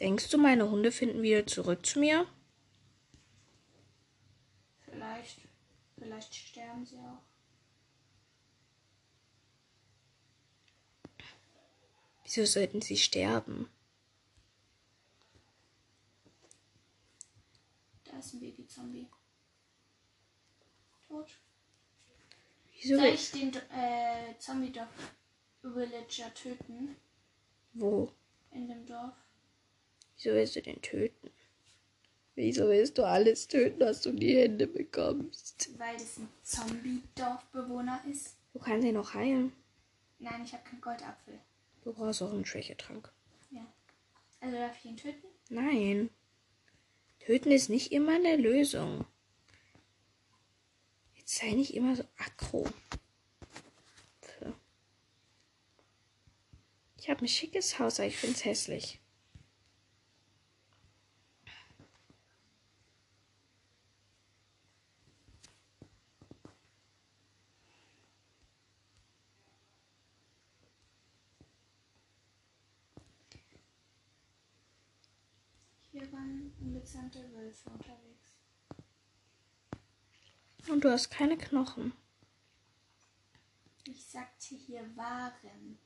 Denkst 0.00 0.28
du, 0.28 0.38
meine 0.38 0.70
Hunde 0.70 0.90
finden 0.92 1.22
wieder 1.22 1.46
zurück 1.46 1.86
zu 1.86 2.00
mir? 2.00 2.26
Vielleicht. 4.80 5.38
Vielleicht 5.96 6.34
sterben 6.34 6.84
sie 6.84 6.98
auch. 6.98 7.22
Wieso 12.24 12.44
sollten 12.44 12.82
sie 12.82 12.96
sterben? 12.96 13.70
Da 18.24 18.28
ist 18.28 18.34
ein 18.34 18.40
Baby-Zombie. 18.40 19.06
Tot. 21.06 21.28
Wieso? 22.72 22.96
Soll 22.96 23.08
ich 23.08 23.30
den 23.32 23.54
äh, 23.54 24.38
Zombie-Villager 24.38 26.32
töten? 26.32 26.96
Wo? 27.74 28.10
In 28.52 28.66
dem 28.66 28.86
Dorf? 28.86 29.12
Wieso 30.16 30.30
willst 30.34 30.56
du 30.56 30.62
den 30.62 30.80
töten? 30.80 31.30
Wieso 32.34 32.66
willst 32.68 32.96
du 32.96 33.04
alles 33.04 33.46
töten, 33.46 33.80
was 33.80 34.00
du 34.00 34.08
in 34.08 34.16
die 34.16 34.38
Hände 34.38 34.68
bekommst? 34.68 35.78
Weil 35.78 35.98
das 35.98 36.16
ein 36.16 36.30
Zombie-Dorfbewohner 36.42 38.02
ist. 38.10 38.38
Du 38.54 38.58
kannst 38.58 38.86
ihn 38.86 38.94
noch 38.94 39.12
heilen. 39.12 39.52
Nein, 40.18 40.44
ich 40.44 40.54
habe 40.54 40.64
keinen 40.64 40.80
Goldapfel. 40.80 41.38
Du 41.82 41.92
brauchst 41.92 42.22
auch 42.22 42.32
einen 42.32 42.46
Schwächetrank. 42.46 43.12
Ja. 43.50 43.66
Also 44.40 44.56
darf 44.56 44.78
ich 44.78 44.86
ihn 44.86 44.96
töten? 44.96 45.26
Nein. 45.50 46.08
Töten 47.24 47.52
ist 47.52 47.70
nicht 47.70 47.90
immer 47.90 48.16
eine 48.16 48.36
Lösung. 48.36 49.06
Jetzt 51.14 51.36
sei 51.36 51.52
nicht 51.52 51.72
immer 51.74 51.96
so 51.96 52.04
aggro. 52.18 52.68
Ich 56.98 57.08
habe 57.08 57.24
ein 57.24 57.28
schickes 57.28 57.78
Haus, 57.78 57.98
aber 57.98 58.08
ich 58.08 58.16
finde 58.16 58.36
es 58.36 58.44
hässlich. 58.44 59.00
Hier 75.92 76.73
ungezähmte 76.84 77.32
Wölfe 77.32 77.70
unterwegs. 77.70 78.36
Und 80.68 80.84
du 80.84 80.90
hast 80.90 81.10
keine 81.10 81.38
Knochen. 81.38 81.94
Ich 83.86 84.04
sagte 84.06 84.54
hier 84.54 84.94
waren. 84.94 85.78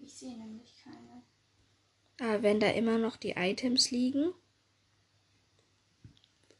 Ich 0.00 0.14
sehe 0.14 0.36
nämlich 0.36 0.76
keine. 0.82 1.22
Aber 2.20 2.42
wenn 2.42 2.58
da 2.58 2.70
immer 2.70 2.98
noch 2.98 3.16
die 3.16 3.34
Items 3.36 3.92
liegen, 3.92 4.32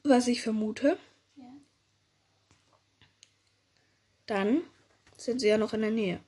was 0.05 0.29
ich 0.29 0.43
vermute, 0.43 0.97
Ja. 1.35 1.53
dann 4.27 4.62
sind 5.17 5.41
sie 5.41 5.49
ja 5.49 5.59
noch 5.59 5.73
in 5.73 5.83
der 5.83 5.91
Nähe. 5.91 6.21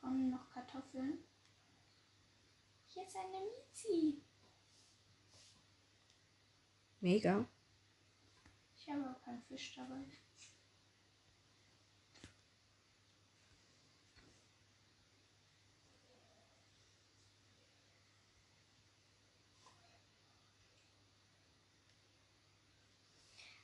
Kommen 0.00 0.30
noch 0.30 0.50
Kartoffeln? 0.50 1.18
Ist 3.08 3.16
eine 3.16 3.40
Mizi. 3.40 4.22
Mega. 7.00 7.48
Ich 8.76 8.86
habe 8.90 9.02
aber 9.02 9.18
keinen 9.20 9.42
Fisch 9.44 9.76
dabei. 9.76 10.04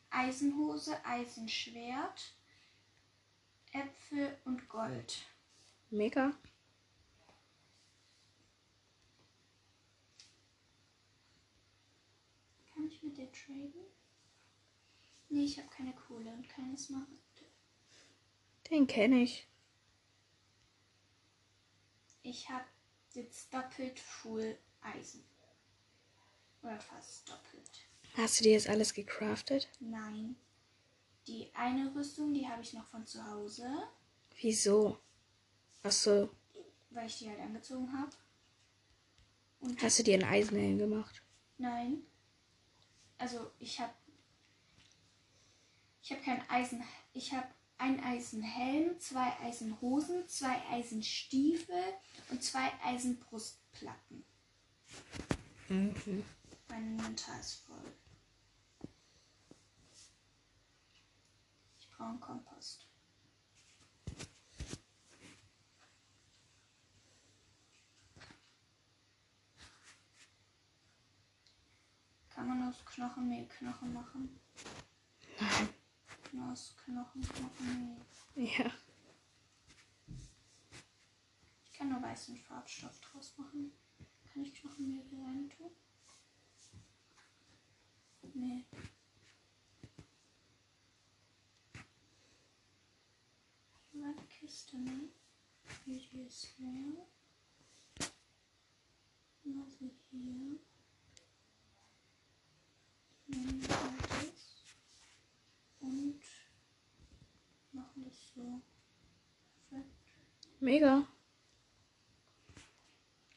Eisenhose, 0.09 1.05
Eisenschwert, 1.05 2.35
Äpfel 3.73 4.39
und 4.47 4.67
Gold. 4.71 5.27
Mega. 5.91 6.33
Kann 12.75 12.87
ich 12.89 12.94
mit 13.05 13.17
dir 13.17 13.31
traden? 13.33 13.81
Nee, 15.29 15.45
ich 15.45 15.59
habe 15.59 15.69
keine 15.69 15.95
Kohle 15.95 16.31
und 16.33 16.49
keine 16.49 16.77
Smaragde. 16.77 17.15
Den 18.71 18.87
kenne 18.87 19.23
ich. 19.23 19.49
Ich 22.23 22.49
habe 22.49 22.65
jetzt 23.13 23.53
doppelt 23.53 23.99
Full 23.99 24.59
Eisen. 24.81 25.25
Oder 26.63 26.81
fast 26.81 27.29
doppelt. 27.29 27.71
Hast 28.17 28.41
du 28.41 28.45
dir 28.45 28.53
jetzt 28.53 28.69
alles 28.69 28.95
gecraftet? 28.95 29.69
Nein. 29.81 30.37
Die 31.27 31.51
eine 31.55 31.95
Rüstung, 31.95 32.33
die 32.33 32.49
habe 32.49 32.63
ich 32.63 32.73
noch 32.73 32.87
von 32.87 33.07
zu 33.07 33.25
Hause, 33.27 33.71
Wieso? 34.41 34.99
Ach 35.83 35.93
so. 35.93 36.29
weil 36.91 37.07
ich 37.07 37.19
die 37.19 37.29
halt 37.29 37.41
angezogen 37.41 37.91
habe. 37.93 38.11
Hast 39.81 39.99
du 39.99 40.03
dir 40.03 40.15
einen 40.15 40.25
Eisenhelm 40.25 40.79
gemacht? 40.79 41.23
nein. 41.59 42.03
Also 43.19 43.51
ich 43.59 43.81
habe 43.81 43.93
ich 46.03 46.13
habe 46.13 46.21
kein 46.21 46.51
Eisen. 46.51 46.83
Ich 47.15 47.33
habe 47.33 47.49
ein 47.79 48.03
Eisenhelm, 48.05 48.99
zwei 49.01 49.39
Eisenhosen, 49.41 50.29
zwei 50.29 50.63
Eisenstiefel 50.71 51.83
und 52.31 52.43
zwei 52.43 52.71
Eisenbrustplatten. 52.85 54.25
Mhm. 55.69 56.25
Mein 56.69 56.99
Inventar 56.99 57.41
ist 57.41 57.55
voll. 57.67 57.93
Ich 61.79 61.91
brauche 61.91 62.11
einen 62.11 62.21
Kompost. 62.21 62.84
Kann 72.45 72.59
man 72.59 72.69
aus 72.69 72.85
Knochenmehl 72.85 73.49
Knochen 73.49 73.95
machen? 73.95 74.39
Nein. 75.41 75.69
Nur 76.33 76.53
aus 76.53 76.77
Knochen 76.77 77.23
Knochenmehl. 77.23 77.97
Ja. 78.35 78.71
Ich 81.65 81.73
kann 81.73 81.89
nur 81.89 82.03
weißen 82.03 82.37
Farbstoff 82.37 83.01
draus 83.01 83.33
machen. 83.39 83.73
Kann 84.31 84.43
ich 84.43 84.55
Knochenmehl 84.57 85.03
hier 85.09 85.21
rein 85.21 85.49
tun? 85.57 85.71
Nee. 88.35 88.67
Die 93.95 94.27
Kiste, 94.29 94.79
ne? 94.81 95.09
Hier 95.87 96.27
ist 96.27 96.59
leer. 96.59 97.07
Also 99.47 99.91
hier. 100.11 100.59
Nehmen 103.27 103.63
wir 103.63 103.69
das. 103.69 104.63
Und 105.81 106.21
machen 107.73 108.05
das 108.05 108.24
so. 108.35 108.61
Mega. 110.61 111.07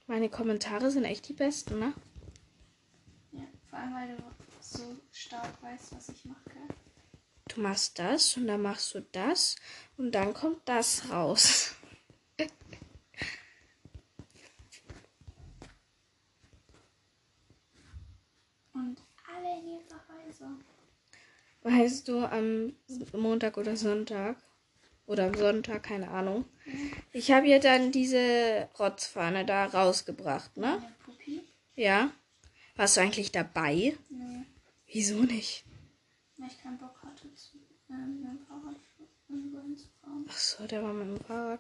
Meine 0.08 0.30
Kommentare 0.30 0.92
sind 0.92 1.04
echt 1.04 1.28
die 1.28 1.34
besten, 1.34 1.80
ne? 1.80 1.94
Ja, 3.34 3.44
vor 3.70 3.80
allem 3.80 3.94
weil 3.94 4.16
du 4.16 4.24
so 4.62 4.96
stark 5.12 5.62
weißt, 5.62 5.94
was 5.94 6.08
ich 6.10 6.24
mache. 6.24 6.40
Du 7.50 7.62
machst 7.62 8.00
das 8.00 8.38
und 8.38 8.48
dann 8.48 8.62
machst 8.62 8.96
du 8.96 9.02
das 9.12 9.58
und 9.98 10.14
dann 10.14 10.34
kommt 10.34 10.62
das 10.66 11.10
raus. 11.10 11.76
Und 18.74 19.02
alle 19.36 19.60
in 19.60 19.68
ihre 19.68 20.00
Häuser. 20.08 20.52
Weißt 21.64 22.08
du, 22.08 22.20
am 22.20 22.74
Montag 23.12 23.58
oder 23.58 23.76
Sonntag 23.76 24.38
oder 25.08 25.26
am 25.26 25.34
Sonntag, 25.34 25.84
keine 25.84 26.10
Ahnung. 26.10 26.46
Ich 27.14 27.32
habe 27.32 27.48
ihr 27.48 27.60
dann 27.60 27.92
diese 27.92 28.70
Rotzfahne 28.78 29.46
da 29.46 29.66
rausgebracht, 29.66 30.56
ne? 30.58 30.82
Ja. 31.76 32.12
Warst 32.76 32.98
du 32.98 33.02
eigentlich 33.02 33.32
dabei? 33.32 33.98
Nee, 34.10 34.44
Wieso 34.92 35.16
nicht? 35.24 35.64
weil 36.38 36.48
ich 36.50 36.62
keinen 36.62 36.78
Bock 36.78 37.02
hatte, 37.04 37.34
zu, 37.34 37.58
äh, 37.90 37.94
mit 37.94 38.24
dem 38.24 38.38
Fahrrad 38.48 38.76
irgendwo 39.28 39.60
hinzufahren. 39.62 40.26
Ach 40.30 40.38
so, 40.38 40.68
der 40.68 40.84
war 40.84 40.94
mit 40.94 41.08
dem 41.18 41.26
Fahrrad. 41.26 41.60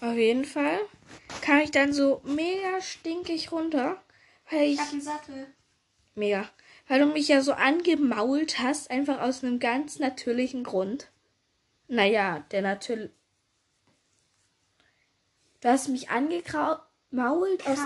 Auf 0.00 0.16
jeden 0.16 0.44
Fall 0.44 0.78
kam 1.42 1.58
ich 1.60 1.70
dann 1.70 1.92
so 1.92 2.20
mega 2.24 2.80
stinkig 2.80 3.50
runter, 3.52 4.02
weil 4.50 4.62
ich 4.68 4.74
Ich 4.74 4.80
hab 4.80 4.92
einen 4.92 5.00
Sattel. 5.00 5.46
mega, 6.14 6.48
weil 6.92 7.00
du 7.00 7.06
mich 7.06 7.28
ja 7.28 7.40
so 7.40 7.52
angemault 7.52 8.58
hast, 8.58 8.90
einfach 8.90 9.22
aus 9.22 9.42
einem 9.42 9.58
ganz 9.60 9.98
natürlichen 9.98 10.62
Grund. 10.62 11.10
Naja, 11.88 12.44
der 12.50 12.60
natürlich. 12.60 13.08
Du 15.62 15.70
hast 15.70 15.88
mich 15.88 16.10
angemault 16.10 17.66
aus, 17.66 17.78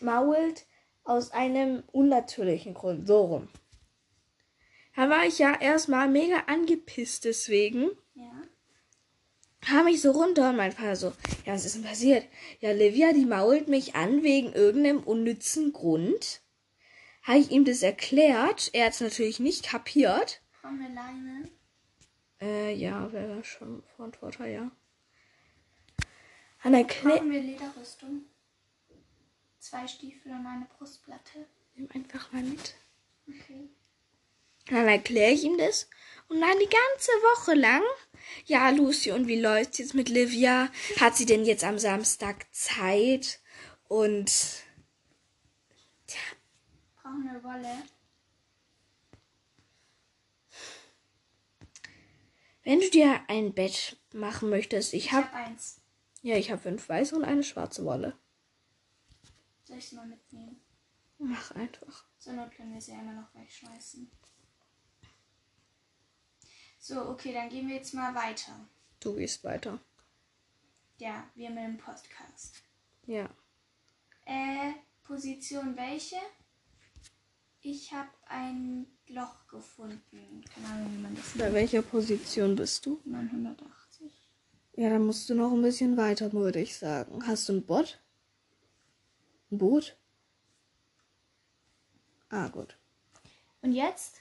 mault 0.00 0.64
aus 1.04 1.32
einem 1.32 1.82
unnatürlichen 1.92 2.72
Grund. 2.72 3.06
So 3.06 3.26
rum. 3.26 3.48
Da 4.94 5.10
war 5.10 5.26
ich 5.26 5.38
ja 5.38 5.60
erstmal 5.60 6.08
mega 6.08 6.44
angepisst 6.46 7.26
deswegen. 7.26 7.90
Ja. 8.14 8.40
kam 9.60 9.86
ich 9.86 10.00
so 10.00 10.12
runter 10.12 10.48
und 10.48 10.56
mein 10.56 10.72
Vater 10.72 10.96
so, 10.96 11.12
ja, 11.44 11.52
was 11.52 11.66
ist 11.66 11.74
denn 11.74 11.84
passiert? 11.84 12.24
Ja, 12.60 12.72
Livia, 12.72 13.12
die 13.12 13.26
mault 13.26 13.68
mich 13.68 13.96
an 13.96 14.22
wegen 14.22 14.54
irgendeinem 14.54 15.02
unnützen 15.02 15.74
Grund. 15.74 16.40
Habe 17.26 17.38
ich 17.38 17.50
ihm 17.50 17.64
das 17.64 17.82
erklärt. 17.82 18.70
Er 18.72 18.86
hat 18.86 18.92
es 18.92 19.00
natürlich 19.00 19.40
nicht 19.40 19.66
kapiert. 19.66 20.40
Brauchen 20.62 20.78
wir 20.78 20.88
Leine? 20.88 21.50
Äh, 22.40 22.74
ja, 22.74 23.12
wäre 23.12 23.42
schon 23.42 23.82
von 23.96 24.12
Vorteil, 24.12 24.54
ja. 24.54 24.70
Dann 26.62 26.74
erklärt 26.74 27.18
Brauchen 27.18 27.32
wir 27.32 27.40
Lederrüstung? 27.40 28.26
Zwei 29.58 29.88
Stiefel 29.88 30.30
und 30.30 30.46
eine 30.46 30.68
Brustplatte. 30.78 31.46
ihm 31.74 31.88
einfach 31.92 32.32
mal 32.32 32.42
mit. 32.42 32.74
Okay. 33.28 33.70
Dann 34.68 34.86
erkläre 34.86 35.32
ich 35.32 35.42
ihm 35.42 35.58
das. 35.58 35.88
Und 36.28 36.40
dann 36.40 36.58
die 36.60 36.68
ganze 36.68 37.10
Woche 37.10 37.54
lang. 37.54 37.82
Ja, 38.44 38.70
Lucy, 38.70 39.10
und 39.10 39.26
wie 39.26 39.40
läuft's 39.40 39.78
jetzt 39.78 39.94
mit 39.94 40.08
Livia? 40.08 40.70
Hat 41.00 41.16
sie 41.16 41.26
denn 41.26 41.44
jetzt 41.44 41.64
am 41.64 41.78
Samstag 41.78 42.46
Zeit? 42.52 43.40
Und 43.88 44.65
Brauchen 47.06 47.22
wir 47.22 47.44
Wolle? 47.44 47.84
wenn 52.64 52.80
du 52.80 52.90
dir 52.90 53.20
ein 53.28 53.54
Bett 53.54 53.96
machen 54.12 54.50
möchtest, 54.50 54.92
ich 54.92 55.04
Ich 55.04 55.12
habe 55.12 55.26
hab 55.28 55.34
eins. 55.34 55.80
ja, 56.22 56.36
ich 56.36 56.50
habe 56.50 56.60
fünf 56.60 56.88
weiße 56.88 57.14
und 57.14 57.22
eine 57.22 57.44
schwarze 57.44 57.84
Wolle. 57.84 58.18
Soll 59.62 59.78
ich 59.78 59.84
es 59.84 59.92
mal 59.92 60.04
mitnehmen? 60.04 60.60
Mach 61.18 61.52
einfach. 61.52 62.06
Zur 62.18 62.32
Not 62.32 62.50
können 62.50 62.74
wir 62.74 62.80
sie 62.80 62.90
ja 62.90 62.98
immer 62.98 63.12
noch 63.12 63.32
wegschmeißen. 63.36 64.10
So, 66.80 67.08
okay, 67.08 67.32
dann 67.32 67.48
gehen 67.48 67.68
wir 67.68 67.76
jetzt 67.76 67.94
mal 67.94 68.16
weiter. 68.16 68.68
Du 68.98 69.14
gehst 69.14 69.44
weiter. 69.44 69.78
Ja, 70.98 71.30
wir 71.36 71.50
mit 71.50 71.62
dem 71.62 71.78
Podcast. 71.78 72.64
Ja. 73.06 73.30
Äh, 74.24 74.72
Position 75.04 75.76
welche? 75.76 76.16
Ich 77.60 77.92
habe 77.92 78.08
ein 78.28 78.86
Loch 79.08 79.46
gefunden. 79.48 80.44
Keine 80.54 80.66
Ahnung, 80.68 80.92
wie 80.96 81.02
man 81.02 81.14
das 81.16 81.32
Bei 81.32 81.44
nennt. 81.44 81.54
welcher 81.54 81.82
Position 81.82 82.54
bist 82.56 82.86
du? 82.86 83.00
980. 83.04 84.12
Ja, 84.74 84.90
dann 84.90 85.06
musst 85.06 85.28
du 85.28 85.34
noch 85.34 85.52
ein 85.52 85.62
bisschen 85.62 85.96
weiter, 85.96 86.32
würde 86.32 86.60
ich 86.60 86.76
sagen. 86.76 87.26
Hast 87.26 87.48
du 87.48 87.54
ein 87.54 87.66
Boot? 87.66 88.00
Ein 89.50 89.58
Boot? 89.58 89.96
Ah, 92.28 92.48
gut. 92.48 92.76
Und 93.62 93.72
jetzt? 93.72 94.20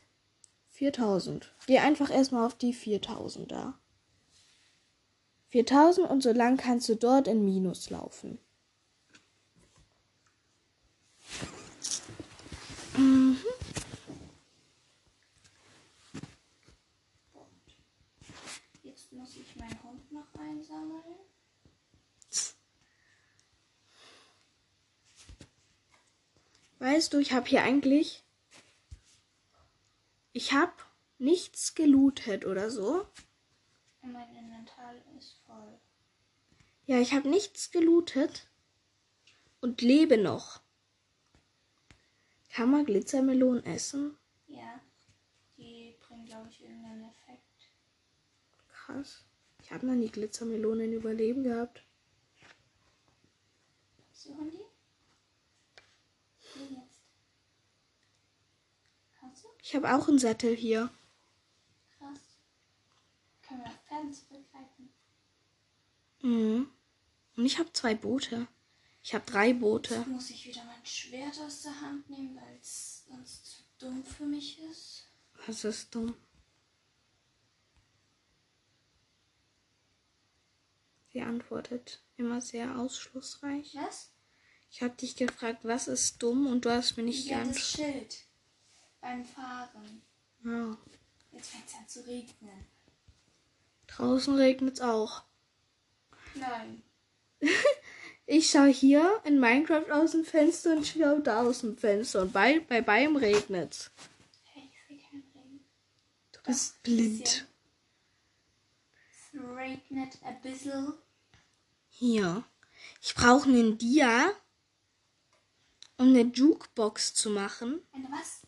4000. 0.69 1.53
Geh 1.67 1.79
einfach 1.79 2.09
erstmal 2.09 2.45
auf 2.45 2.55
die 2.55 2.73
4000 2.73 3.51
da. 3.51 3.79
4000 5.49 6.09
und 6.09 6.21
so 6.21 6.31
lang 6.31 6.57
kannst 6.57 6.89
du 6.89 6.95
dort 6.95 7.27
in 7.27 7.45
Minus 7.45 7.89
laufen. 7.89 8.39
Jetzt 18.83 19.11
muss 19.11 19.35
ich 19.35 19.55
meinen 19.57 19.83
Hund 19.83 20.11
noch 20.11 20.25
einsammeln. 20.45 21.03
Weißt 26.79 27.13
du, 27.13 27.19
ich 27.19 27.33
habe 27.33 27.47
hier 27.47 27.63
eigentlich. 27.63 28.23
Ich 30.33 30.53
habe 30.53 30.73
nichts 31.17 31.73
gelootet 31.73 32.45
oder 32.45 32.69
so. 32.69 33.07
Und 34.01 34.11
mein 34.11 34.35
Inventar 34.35 34.93
ist 35.17 35.39
voll. 35.45 35.79
Ja, 36.85 36.99
ich 36.99 37.13
habe 37.13 37.29
nichts 37.29 37.71
gelootet 37.71 38.47
und 39.61 39.81
lebe 39.81 40.17
noch. 40.17 40.61
Kann 42.49 42.69
man 42.69 42.85
Glitzermelonen 42.85 43.65
essen? 43.65 44.17
Ja. 44.47 44.79
Die 45.57 45.97
bringen, 45.99 46.25
glaube 46.25 46.49
ich, 46.49 46.61
irgendeinen 46.61 47.09
Effekt. 47.09 47.71
Krass. 48.67 49.25
Ich 49.65 49.71
habe 49.71 49.87
noch 49.87 49.95
nie 49.95 50.09
Glitzermelonen 50.09 50.85
in 50.85 50.93
Überleben 50.93 51.41
gehabt. 51.41 51.83
Suchen 54.13 54.51
die? 54.51 54.59
Wie 56.53 56.75
jetzt? 56.75 57.01
Kannst 59.19 59.43
du? 59.43 59.47
Ich 59.63 59.75
habe 59.75 59.91
auch 59.91 60.07
einen 60.07 60.19
Sattel 60.19 60.55
hier. 60.55 60.91
Krass. 61.97 62.37
Können 63.41 63.63
wir 63.63 63.71
Pferden 63.87 64.13
zurückreiten? 64.13 64.93
Mhm. 66.21 66.69
Und 67.35 67.45
ich 67.47 67.57
habe 67.57 67.73
zwei 67.73 67.95
Boote. 67.95 68.47
Ich 69.01 69.15
habe 69.15 69.25
drei 69.25 69.51
Boote. 69.53 69.95
Jetzt 69.95 70.07
muss 70.07 70.29
ich 70.29 70.45
wieder 70.45 70.63
mein 70.65 70.85
Schwert 70.85 71.39
aus 71.39 71.63
der 71.63 71.81
Hand 71.81 72.07
nehmen, 72.07 72.35
weil 72.35 72.55
es 72.61 73.03
sonst 73.07 73.45
zu 73.47 73.63
dumm 73.79 74.03
für 74.03 74.27
mich 74.27 74.59
ist. 74.59 75.07
Was 75.47 75.63
ist 75.63 75.95
dumm? 75.95 76.15
Sie 81.15 81.21
antwortet 81.21 82.03
immer 82.17 82.41
sehr 82.41 82.77
ausschlussreich. 82.77 83.73
Was? 83.75 84.11
Ich 84.69 84.81
habe 84.81 84.95
dich 84.95 85.15
gefragt, 85.15 85.59
was 85.63 85.87
ist 85.87 86.21
dumm 86.21 86.45
und 86.45 86.65
du 86.65 86.71
hast 86.71 86.97
mir 86.97 87.03
nicht 87.03 87.25
Ja, 87.27 87.41
das 87.41 87.55
geantwortet. 87.55 87.93
Schild. 87.93 88.25
Beim 88.99 89.23
Fahren. 89.23 90.01
Ja. 90.43 90.77
Jetzt 91.31 91.51
fängt 91.51 91.67
es 91.67 91.75
an 91.75 91.87
zu 91.87 92.05
regnen. 92.05 92.65
Draußen 93.87 94.35
regnet 94.35 94.73
es 94.73 94.81
auch. 94.81 95.23
Nein. 96.35 96.83
Ich 98.27 98.49
schaue 98.49 98.69
hier 98.69 99.21
in 99.23 99.39
Minecraft 99.39 99.91
aus 99.91 100.13
dem 100.13 100.25
Fenster 100.25 100.71
und 100.75 100.85
schaue 100.85 101.21
da 101.21 101.43
aus 101.43 101.59
dem 101.59 101.77
Fenster. 101.77 102.23
Und 102.23 102.33
bei, 102.33 102.59
bei 102.59 102.81
beidem 102.81 103.15
regnet's. 103.17 103.91
Hey, 104.51 104.63
ich 104.69 104.87
sehe 104.87 104.97
keinen 104.97 105.23
Regen. 105.35 105.65
Du 106.31 106.39
bist 106.41 106.75
ein 106.75 106.81
blind. 106.81 107.47
Es 108.97 109.39
regnet 109.39 110.17
ein 110.23 110.41
bisschen. 110.41 111.04
Hier. 111.97 112.43
Ich 113.01 113.15
brauche 113.15 113.47
einen 113.47 113.77
Dia, 113.77 114.29
um 115.97 116.07
eine 116.09 116.23
Jukebox 116.23 117.13
zu 117.13 117.29
machen. 117.29 117.79
Eine 117.93 118.11
was? 118.11 118.41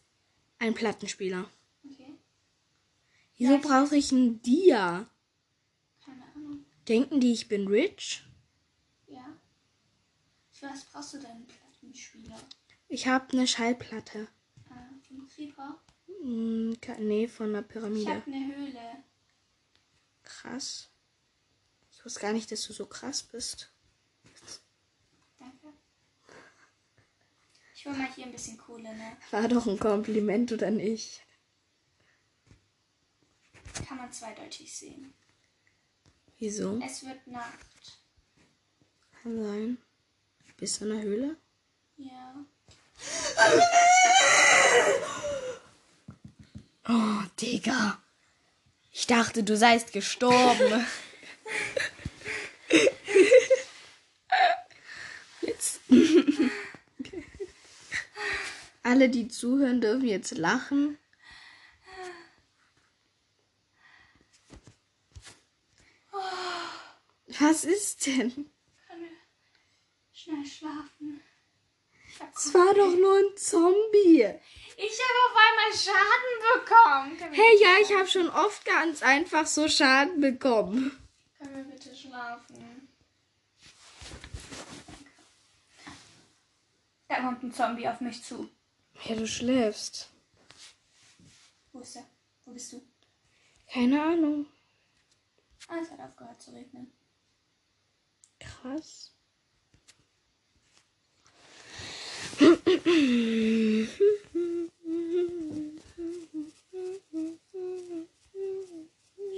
Ein 0.60 0.74
Plattenspieler. 0.74 1.50
Okay. 1.86 2.18
Wieso 3.38 3.52
Ja, 3.54 3.58
ich 3.58 3.64
brauche 3.66 3.96
ich 3.96 4.12
einen 4.12 4.42
Dia? 4.42 5.10
Keine 6.04 6.26
Ahnung. 6.36 6.66
Denken 6.90 7.22
die, 7.22 7.32
ich 7.32 7.48
bin 7.48 7.68
rich? 7.70 8.24
Ja. 9.08 9.38
Für 10.52 10.68
was 10.70 10.84
brauchst 10.84 11.14
du 11.14 11.20
deinen 11.20 11.48
Plattenspieler? 11.48 12.36
Ich 12.90 13.08
habe 13.08 13.32
eine 13.32 13.48
Schallplatte. 13.48 14.28
Äh, 14.70 15.08
von 15.08 15.26
Creeper? 15.30 15.82
Hm, 16.22 16.78
nee, 17.00 17.30
von 17.30 17.56
Ich 17.56 17.68
Pyramide. 17.70 18.14
habe 18.14 18.26
eine 18.30 18.46
Höhle. 18.56 19.04
Krass. 20.24 20.90
Ich 22.08 22.14
wusste 22.14 22.22
gar 22.22 22.32
nicht, 22.32 22.50
dass 22.54 22.66
du 22.66 22.72
so 22.72 22.86
krass 22.86 23.22
bist. 23.22 23.70
Danke. 25.38 25.74
Ich 27.76 27.86
hol 27.86 27.92
mal 27.92 28.08
hier 28.16 28.28
ein 28.28 28.32
bisschen 28.32 28.58
Kohle, 28.58 28.96
ne? 28.96 29.18
War 29.32 29.50
doch 29.50 29.68
ein 29.68 29.78
Kompliment, 29.78 30.54
oder 30.54 30.72
nicht? 30.72 31.22
Kann 33.86 33.98
man 33.98 34.10
zweideutig 34.10 34.74
sehen. 34.74 35.14
Wieso? 36.40 36.80
Es 36.82 37.06
wird 37.06 37.28
Nacht. 37.28 38.00
Kann 39.22 39.44
sein. 39.44 39.78
Bist 40.56 40.80
du 40.80 40.86
in 40.86 40.92
der 40.92 41.02
Höhle? 41.02 41.38
Ja. 41.98 42.46
Oh, 46.88 47.24
Digga. 47.42 48.02
Ich 48.94 49.08
dachte, 49.08 49.44
du 49.44 49.58
seist 49.58 49.92
gestorben. 49.92 50.86
jetzt. 55.42 55.82
Alle, 58.84 59.10
die 59.10 59.28
zuhören, 59.28 59.82
dürfen 59.82 60.08
jetzt 60.08 60.38
lachen. 60.38 60.98
Was 67.40 67.66
ist 67.66 68.06
denn? 68.08 68.32
Kann 68.88 69.00
wir 69.00 69.10
schnell 70.14 70.46
schlafen? 70.46 71.22
Ich 72.06 72.20
Es 72.36 72.54
war 72.54 72.74
doch 72.74 72.96
nur 72.96 73.18
ein 73.18 73.38
Zombie. 73.38 74.26
Ich 74.78 75.00
habe 75.00 75.20
auf 75.26 75.36
einmal 75.48 75.74
Schaden 75.78 76.34
bekommen. 76.56 77.34
Hey, 77.34 77.62
ja, 77.62 77.78
ich 77.82 77.94
habe 77.94 78.08
schon 78.08 78.30
oft 78.30 78.66
ganz 78.66 79.04
einfach 79.04 79.46
so 79.46 79.68
Schaden 79.68 80.20
bekommen. 80.20 80.98
Schlafen? 82.08 82.90
Da 87.08 87.22
kommt 87.22 87.44
ein 87.44 87.54
Zombie 87.54 87.88
auf 87.88 88.02
mich 88.02 88.24
zu. 88.24 88.50
Ja, 89.06 89.16
du 89.16 89.28
schläfst. 89.28 90.10
Wo 91.72 91.80
ist 91.80 91.96
er? 91.96 92.06
Wo 92.46 92.52
bist 92.52 92.74
du? 92.74 92.82
Keine 93.72 94.02
Ahnung. 94.02 94.46
Ah, 95.68 95.78
es 95.82 95.92
hat 95.92 96.00
aufgehört 96.00 96.42
zu 96.42 96.52
regnen. 96.52 96.92
Krass. 98.40 99.14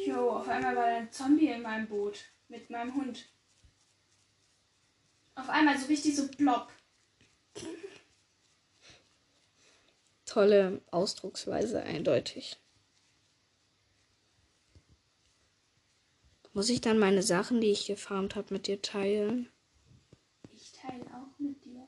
Jo, 0.05 0.31
auf 0.31 0.47
einmal 0.47 0.75
war 0.75 0.85
da 0.85 0.97
ein 0.97 1.11
Zombie 1.11 1.47
in 1.47 1.61
meinem 1.61 1.87
Boot. 1.87 2.19
Mit 2.49 2.69
meinem 2.69 2.95
Hund. 2.95 3.29
Auf 5.35 5.49
einmal 5.49 5.77
so 5.77 5.85
richtig 5.85 6.15
so 6.15 6.27
plopp. 6.27 6.71
Tolle 10.25 10.81
Ausdrucksweise, 10.91 11.81
eindeutig. 11.83 12.57
Muss 16.53 16.69
ich 16.69 16.81
dann 16.81 16.99
meine 16.99 17.23
Sachen, 17.23 17.61
die 17.61 17.71
ich 17.71 17.85
gefarmt 17.85 18.35
habe, 18.35 18.53
mit 18.53 18.67
dir 18.67 18.81
teilen? 18.81 19.49
Ich 20.51 20.71
teile 20.71 21.05
auch 21.15 21.39
mit 21.39 21.63
dir. 21.63 21.87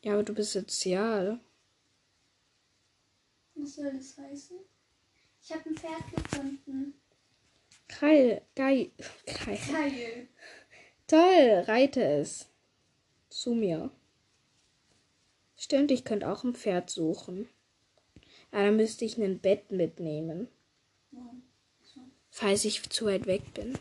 Ja, 0.00 0.14
aber 0.14 0.24
du 0.24 0.34
bist 0.34 0.52
sozial. 0.52 1.40
Was 3.54 3.74
soll 3.74 3.92
das 3.92 4.16
heißen? 4.16 4.58
Ich 5.42 5.52
habe 5.52 5.68
ein 5.68 5.76
Pferd 5.76 6.10
gefunden. 6.14 7.01
Geil, 7.88 8.42
geil, 8.54 8.90
geil. 9.26 9.58
Geil. 9.70 10.28
Toll, 11.06 11.64
reite 11.66 12.02
es. 12.02 12.48
Zu 13.28 13.54
mir. 13.54 13.90
Stimmt, 15.56 15.90
ich 15.90 16.04
könnte 16.04 16.30
auch 16.30 16.44
ein 16.44 16.54
Pferd 16.54 16.90
suchen. 16.90 17.48
Aber 18.50 18.64
dann 18.64 18.76
müsste 18.76 19.04
ich 19.04 19.16
ein 19.16 19.40
Bett 19.40 19.70
mitnehmen, 19.70 20.48
falls 22.30 22.64
ich 22.64 22.82
zu 22.90 23.06
weit 23.06 23.26
weg 23.26 23.54
bin. 23.54 23.78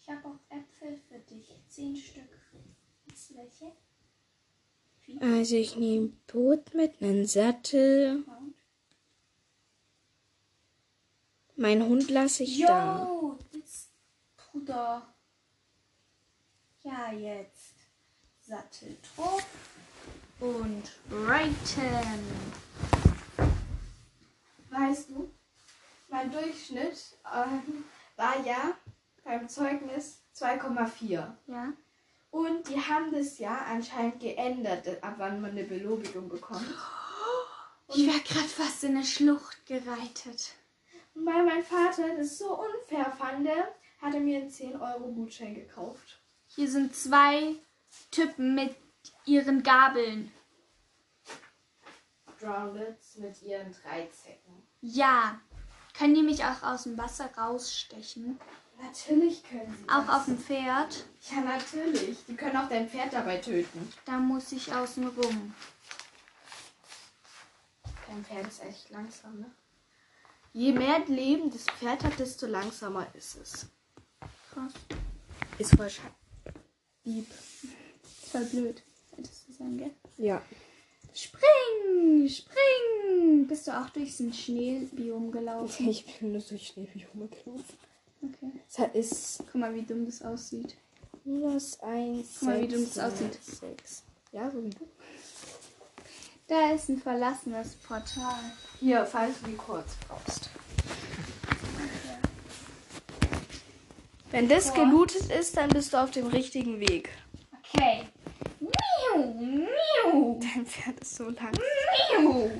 Ich 0.00 0.08
habe 0.08 0.28
auch 0.28 0.38
Äpfel 0.48 0.98
für 1.08 1.18
dich. 1.18 1.62
Zehn 1.68 1.96
Stück. 1.96 2.28
Welche? 3.34 3.72
Also 5.20 5.56
ich 5.56 5.76
nehme 5.76 6.12
Boot 6.26 6.72
mit, 6.74 7.02
einen 7.02 7.26
Sattel. 7.26 8.24
Und? 8.26 8.54
Mein 11.56 11.82
Hund 11.84 12.10
lasse 12.10 12.42
ich 12.42 12.60
da. 12.60 13.04
Jo, 13.04 13.38
jetzt, 13.52 13.90
Bruder. 14.36 15.02
Ja, 16.82 17.12
jetzt. 17.12 17.74
Sattel 18.40 18.96
drauf 19.16 19.46
und 20.40 20.82
reiten. 21.10 22.20
Weißt 24.70 25.10
du, 25.10 25.30
mein 26.10 26.30
Durchschnitt 26.30 27.16
ähm, 27.32 27.84
war 28.16 28.44
ja 28.44 28.76
beim 29.24 29.48
Zeugnis 29.48 30.18
2,4. 30.36 31.32
Ja? 31.46 31.72
Und 32.30 32.68
die 32.68 32.80
haben 32.80 33.12
das 33.12 33.38
ja 33.38 33.64
anscheinend 33.66 34.20
geändert, 34.20 35.02
ab 35.02 35.14
wann 35.18 35.40
man 35.40 35.52
eine 35.52 35.64
Belobigung 35.64 36.28
bekommt. 36.28 36.66
Ich 37.94 38.06
wäre 38.06 38.20
gerade 38.20 38.48
fast 38.48 38.84
in 38.84 38.96
eine 38.96 39.04
Schlucht 39.04 39.64
gereitet. 39.66 40.54
Und 41.14 41.26
weil 41.26 41.44
mein 41.44 41.62
Vater 41.62 42.16
das 42.16 42.38
so 42.38 42.58
unfair 42.58 43.10
fand, 43.16 43.48
hat 43.48 44.14
er 44.14 44.20
mir 44.20 44.40
einen 44.40 44.50
10-Euro-Gutschein 44.50 45.54
gekauft. 45.54 46.20
Hier 46.46 46.68
sind 46.70 46.94
zwei 46.94 47.54
Typen 48.10 48.54
mit 48.54 48.74
ihren 49.24 49.62
Gabeln. 49.62 50.32
Drowneds 52.40 53.16
mit 53.16 53.40
ihren 53.42 53.72
drei 53.72 54.06
Zecken. 54.08 54.66
Ja. 54.80 55.40
Können 55.96 56.14
die 56.14 56.22
mich 56.22 56.44
auch 56.44 56.62
aus 56.62 56.82
dem 56.82 56.98
Wasser 56.98 57.30
rausstechen? 57.36 58.38
Natürlich 58.82 59.44
können 59.44 59.72
sie 59.78 59.88
Auch 59.88 60.04
das. 60.04 60.16
auf 60.16 60.24
dem 60.24 60.38
Pferd? 60.38 61.04
Ja, 61.30 61.40
natürlich. 61.42 62.24
Die 62.26 62.34
können 62.34 62.56
auch 62.56 62.68
dein 62.68 62.88
Pferd 62.88 63.12
dabei 63.12 63.38
töten. 63.38 63.92
Da 64.04 64.18
muss 64.18 64.50
ich 64.50 64.72
außen 64.74 65.06
rum. 65.06 65.54
Dein 68.08 68.24
Pferd 68.24 68.48
ist 68.48 68.62
echt 68.64 68.90
langsam, 68.90 69.38
ne? 69.38 69.50
Je 70.56 70.70
mehr 70.70 71.04
Leben 71.08 71.50
das 71.50 71.64
Pferd 71.64 72.04
hat, 72.04 72.16
desto 72.16 72.46
langsamer 72.46 73.08
ist 73.16 73.36
es. 73.42 73.66
Krass. 74.52 74.72
Ist 75.58 75.74
voll 75.74 75.90
schade. 75.90 76.14
Lieb. 77.02 77.26
Voll 78.30 78.44
blöd. 78.44 78.80
Hättest 79.16 79.48
du 79.48 79.52
sagen, 79.52 79.76
gell? 79.76 79.90
Ja. 80.16 80.40
Spring! 81.12 82.28
Spring! 82.28 83.48
Bist 83.48 83.66
du 83.66 83.72
auch 83.76 83.90
durch 83.90 84.16
so 84.16 84.22
ein 84.22 84.32
Schneebiom 84.32 85.32
gelaufen? 85.32 85.88
Ich 85.88 86.06
bin 86.20 86.30
nur 86.30 86.40
durch 86.40 86.68
Schneebiome 86.68 87.26
gelaufen. 87.26 87.78
Okay. 88.22 88.52
Es 88.94 89.08
ist 89.08 89.38
Guck 89.38 89.56
mal, 89.56 89.74
wie 89.74 89.82
dumm 89.82 90.06
das 90.06 90.22
aussieht. 90.22 90.76
minus 91.24 91.80
1, 91.80 92.28
Guck 92.38 92.48
mal, 92.48 92.62
wie 92.62 92.68
dumm 92.68 92.84
das 92.84 92.98
aussieht. 93.00 93.38
6. 93.42 94.04
Ja, 94.30 94.48
so 94.52 94.62
wie. 94.62 94.70
Da 96.46 96.72
ist 96.72 96.88
ein 96.90 96.98
verlassenes 97.00 97.74
Portal. 97.76 98.38
Hier, 98.78 99.06
falls 99.06 99.40
du 99.40 99.46
die 99.50 99.56
kurz 99.56 99.94
brauchst. 100.06 100.50
Wenn 104.30 104.48
das 104.48 104.72
Boah. 104.72 104.84
gelootet 104.84 105.30
ist, 105.30 105.56
dann 105.56 105.70
bist 105.70 105.92
du 105.92 106.02
auf 106.02 106.10
dem 106.10 106.26
richtigen 106.26 106.80
Weg. 106.80 107.08
Okay. 107.72 108.04
Miau, 108.60 109.32
miau, 109.32 110.40
Dein 110.40 110.66
Pferd 110.66 111.00
ist 111.00 111.14
so 111.16 111.30
lang. 111.30 111.52
miau. 112.20 112.50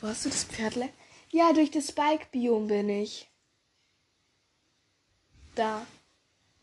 Wo 0.00 0.08
hast 0.08 0.24
du 0.24 0.28
das 0.28 0.44
Pferdle? 0.44 0.90
Ja, 1.30 1.52
durch 1.52 1.70
das 1.70 1.88
Spike-Biom 1.88 2.68
bin 2.68 2.88
ich. 2.88 3.28
Da. 5.54 5.86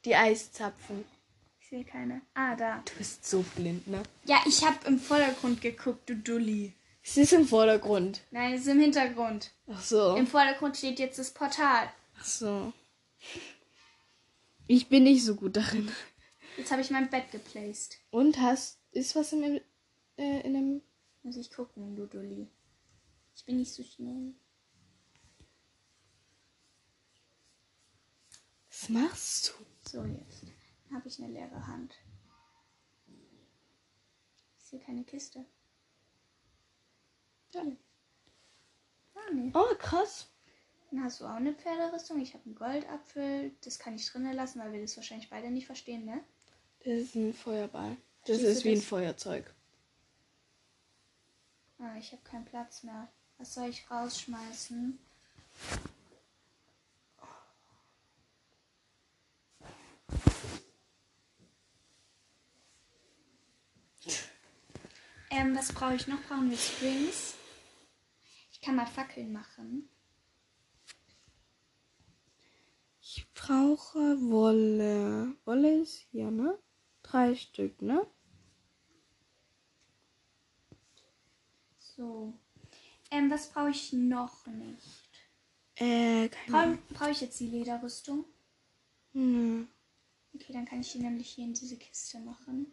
Die 0.05 0.15
Eiszapfen. 0.15 1.03
Ich 1.73 1.79
sehe 1.79 1.85
keine. 1.85 2.21
Ah, 2.35 2.55
da. 2.55 2.83
Du 2.85 2.93
bist 2.99 3.25
so 3.25 3.43
blind, 3.55 3.87
ne? 3.87 4.03
Ja, 4.25 4.43
ich 4.45 4.63
habe 4.63 4.85
im 4.85 4.99
Vordergrund 4.99 5.59
geguckt, 5.59 6.07
du 6.07 6.15
Dulli. 6.15 6.75
Es 7.01 7.17
ist 7.17 7.33
im 7.33 7.47
Vordergrund. 7.47 8.21
Nein, 8.29 8.53
es 8.53 8.61
ist 8.61 8.67
im 8.67 8.79
Hintergrund. 8.79 9.49
Ach 9.65 9.81
so. 9.81 10.15
Im 10.15 10.27
Vordergrund 10.27 10.77
steht 10.77 10.99
jetzt 10.99 11.17
das 11.17 11.31
Portal. 11.31 11.91
Ach 12.19 12.25
so. 12.25 12.73
Ich 14.67 14.87
bin 14.87 15.01
nicht 15.01 15.25
so 15.25 15.33
gut 15.33 15.57
darin. 15.57 15.89
Jetzt 16.57 16.71
habe 16.71 16.83
ich 16.83 16.91
mein 16.91 17.09
Bett 17.09 17.31
geplaced. 17.31 17.97
Und 18.11 18.39
hast. 18.39 18.77
Ist 18.91 19.15
was 19.15 19.33
im, 19.33 19.59
äh, 20.17 20.41
in 20.41 20.53
dem. 20.53 20.81
Muss 21.23 21.37
ich 21.37 21.51
gucken, 21.51 21.95
du 21.95 22.05
Dulli. 22.05 22.51
Ich 23.35 23.45
bin 23.45 23.57
nicht 23.57 23.73
so 23.73 23.81
schnell. 23.81 24.35
Was 28.69 28.89
machst 28.89 29.55
du? 29.57 29.89
So, 29.89 30.05
jetzt. 30.05 30.52
Habe 30.93 31.07
ich 31.07 31.19
eine 31.21 31.31
leere 31.31 31.67
Hand. 31.67 31.95
Ich 34.59 34.65
sehe 34.65 34.79
keine 34.79 35.03
Kiste. 35.03 35.45
Ja. 37.53 37.63
Ah, 39.15 39.31
nee. 39.33 39.51
Oh, 39.53 39.75
krass. 39.77 40.27
Dann 40.91 41.03
hast 41.03 41.21
du 41.21 41.25
auch 41.25 41.35
eine 41.35 41.53
Pferderüstung. 41.53 42.19
Ich 42.21 42.33
habe 42.33 42.45
einen 42.45 42.55
Goldapfel. 42.55 43.51
Das 43.61 43.79
kann 43.79 43.95
ich 43.95 44.07
drinnen 44.07 44.35
lassen, 44.35 44.59
weil 44.59 44.73
wir 44.73 44.81
das 44.81 44.95
wahrscheinlich 44.95 45.29
beide 45.29 45.49
nicht 45.49 45.65
verstehen, 45.65 46.05
ne? 46.05 46.23
Das 46.79 46.93
ist 46.93 47.15
ein 47.15 47.33
Feuerball. 47.33 47.97
Das 48.25 48.37
Verstehst 48.37 48.57
ist 48.57 48.63
wie 48.65 48.69
ein 48.69 48.75
das? 48.75 48.85
Feuerzeug. 48.85 49.53
Ah, 51.79 51.95
ich 51.97 52.11
habe 52.11 52.21
keinen 52.23 52.45
Platz 52.45 52.83
mehr. 52.83 53.07
Was 53.37 53.55
soll 53.55 53.69
ich 53.69 53.89
rausschmeißen? 53.89 54.99
Ähm, 65.35 65.55
was 65.55 65.73
brauche 65.73 65.95
ich 65.95 66.05
noch? 66.07 66.21
Brauchen 66.27 66.51
wir 66.51 66.57
Strings? 66.57 67.33
Ich 68.51 68.61
kann 68.61 68.75
mal 68.75 68.85
Fackeln 68.85 69.33
machen. 69.33 69.89
Ich 73.01 73.25
brauche 73.33 73.99
Wolle. 74.29 75.35
Wolle 75.45 75.81
ist 75.81 76.05
hier, 76.11 76.29
ne? 76.29 76.59
Drei 77.01 77.33
Stück, 77.33 77.81
ne? 77.81 78.05
So. 81.79 82.33
Ähm, 83.09 83.31
was 83.31 83.49
brauche 83.49 83.71
ich 83.71 83.91
noch 83.91 84.45
nicht? 84.45 85.09
Äh, 85.77 86.29
keine 86.29 86.77
Brauche 86.77 86.77
brauche 86.93 87.11
ich 87.11 87.21
jetzt 87.21 87.39
die 87.39 87.47
Lederrüstung? 87.47 88.25
Nö. 89.13 89.65
Okay, 90.35 90.53
dann 90.53 90.65
kann 90.65 90.81
ich 90.81 90.91
die 90.91 90.99
nämlich 90.99 91.29
hier 91.31 91.45
in 91.45 91.53
diese 91.53 91.77
Kiste 91.77 92.19
machen. 92.19 92.71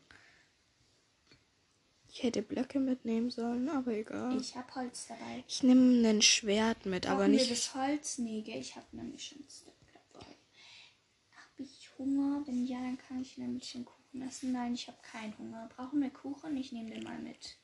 Ich 2.20 2.26
hätte 2.26 2.42
Blöcke 2.42 2.78
mitnehmen 2.80 3.30
sollen, 3.30 3.70
aber 3.70 3.92
egal. 3.92 4.36
Ich, 4.36 4.50
Ich 4.50 4.56
habe 4.56 4.74
Holz 4.74 5.06
dabei. 5.06 5.42
nehme 5.62 6.06
ein 6.06 6.20
Schwert 6.20 6.84
mit, 6.84 7.06
aber 7.06 7.20
Brauchen 7.20 7.32
wir 7.32 7.38
nicht. 7.38 7.50
das 7.50 7.74
Holz? 7.74 8.18
Nee, 8.18 8.44
ich 8.46 8.76
habe 8.76 8.84
nämlich 8.92 9.28
schon 9.28 9.38
Stück 9.48 9.72
dabei. 9.94 10.26
Habe 10.26 11.62
ich 11.62 11.88
Hunger? 11.96 12.42
Wenn 12.46 12.66
ja, 12.66 12.78
dann 12.78 12.98
kann 12.98 13.22
ich 13.22 13.38
nämlich 13.38 13.72
den 13.72 13.86
Kuchen 13.86 14.20
essen. 14.20 14.52
Nein, 14.52 14.74
ich 14.74 14.86
habe 14.88 14.98
keinen 15.00 15.38
Hunger. 15.38 15.70
Brauchen 15.74 16.02
wir 16.02 16.10
Kuchen? 16.10 16.58
Ich 16.58 16.72
nehme 16.72 16.90
den 16.90 17.04
mal 17.04 17.18
mit. 17.20 17.56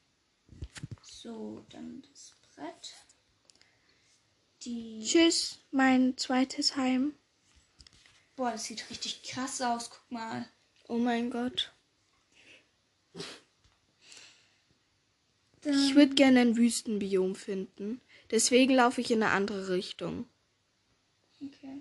So, 1.02 1.66
dann 1.68 2.02
das 2.10 2.34
Brett. 2.54 2.94
Die. 4.62 5.02
Tschüss, 5.04 5.58
mein 5.70 6.16
zweites 6.16 6.76
Heim. 6.76 7.14
Boah, 8.36 8.52
das 8.52 8.64
sieht 8.64 8.88
richtig 8.88 9.22
krass 9.22 9.60
aus. 9.60 9.90
Guck 9.90 10.10
mal. 10.10 10.48
Oh 10.88 10.96
mein 10.96 11.28
Gott. 11.30 11.74
Ich 15.68 15.94
würde 15.94 16.14
gerne 16.14 16.40
ein 16.40 16.56
Wüstenbiom 16.56 17.34
finden. 17.34 18.00
Deswegen 18.30 18.74
laufe 18.74 19.00
ich 19.00 19.10
in 19.10 19.22
eine 19.22 19.32
andere 19.32 19.68
Richtung. 19.68 20.26
okay. 21.40 21.80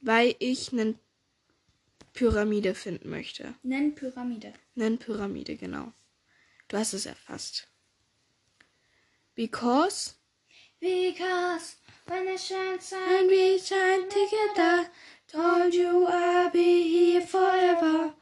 Weil 0.00 0.34
ich 0.38 0.72
eine 0.72 0.94
Pyramide 2.12 2.74
finden 2.74 3.08
möchte. 3.08 3.54
Nenn 3.62 3.94
Pyramide. 3.94 4.52
Eine 4.76 4.96
Pyramide, 4.96 5.56
genau. 5.56 5.92
Du 6.68 6.76
hast 6.76 6.92
es 6.92 7.06
erfasst. 7.06 7.68
Because 9.34 10.16
Because 10.80 11.76
when 12.08 12.26
the 12.26 12.36
shines 12.36 12.92
and 12.92 13.28
we 13.30 13.56
shine 13.56 14.08
together, 14.08 14.90
told 15.28 15.72
you 15.72 16.06
I'll 16.08 16.50
be 16.50 16.88
here 16.88 17.20
forever. 17.24 18.14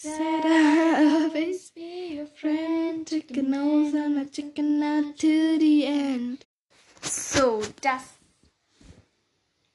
Said 0.00 0.44
I'll 0.44 1.24
always 1.24 1.70
be 1.72 2.14
your 2.18 2.26
friend. 2.28 3.04
Chicken 3.04 3.50
nose 3.50 3.94
and 3.94 4.16
a 4.18 4.26
chicken 4.26 4.80
out 4.80 5.16
to 5.18 5.58
the 5.58 5.86
end. 5.86 6.46
So, 7.02 7.60
das 7.82 8.02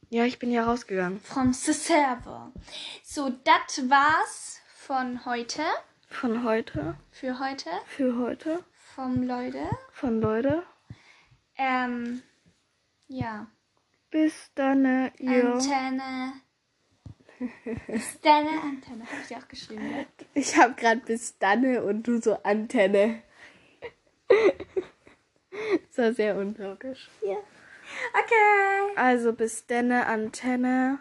Ja, 0.09 0.23
ich 0.25 0.39
bin 0.39 0.51
ja 0.51 0.63
rausgegangen. 0.63 1.19
vom 1.19 1.51
Server. 1.53 2.53
So, 3.03 3.31
das 3.43 3.89
war's 3.89 4.61
von 4.75 5.25
heute. 5.25 5.63
Von 6.07 6.45
heute. 6.45 6.95
Für 7.11 7.39
heute. 7.39 7.69
Für 7.87 8.17
heute. 8.17 8.63
Vom 8.95 9.23
Leute. 9.23 9.69
Von 9.91 10.21
Leute. 10.21 10.63
Ähm, 11.57 12.21
ja. 13.07 13.47
Bis 14.09 14.51
dann, 14.55 14.85
äh, 14.85 15.11
ihr. 15.17 15.53
Antenne. 15.55 16.33
Ist 17.87 18.25
deine 18.25 18.49
Antenne, 18.61 19.05
habe 19.05 19.21
ich 19.27 19.35
auch 19.35 19.47
geschrieben. 19.47 19.89
Ja? 19.91 20.05
Ich 20.33 20.57
habe 20.57 20.73
gerade 20.75 21.01
bis 21.01 21.37
dann 21.37 21.77
und 21.77 22.03
du 22.03 22.21
so 22.21 22.37
Antenne. 22.43 23.21
das 25.87 25.97
war 25.97 26.13
sehr 26.13 26.35
unlogisch. 26.37 27.09
ja. 27.21 27.37
Okay. 28.13 28.95
Also 28.95 29.33
bis 29.33 29.65
denne 29.65 30.07
Antenne. 30.07 30.99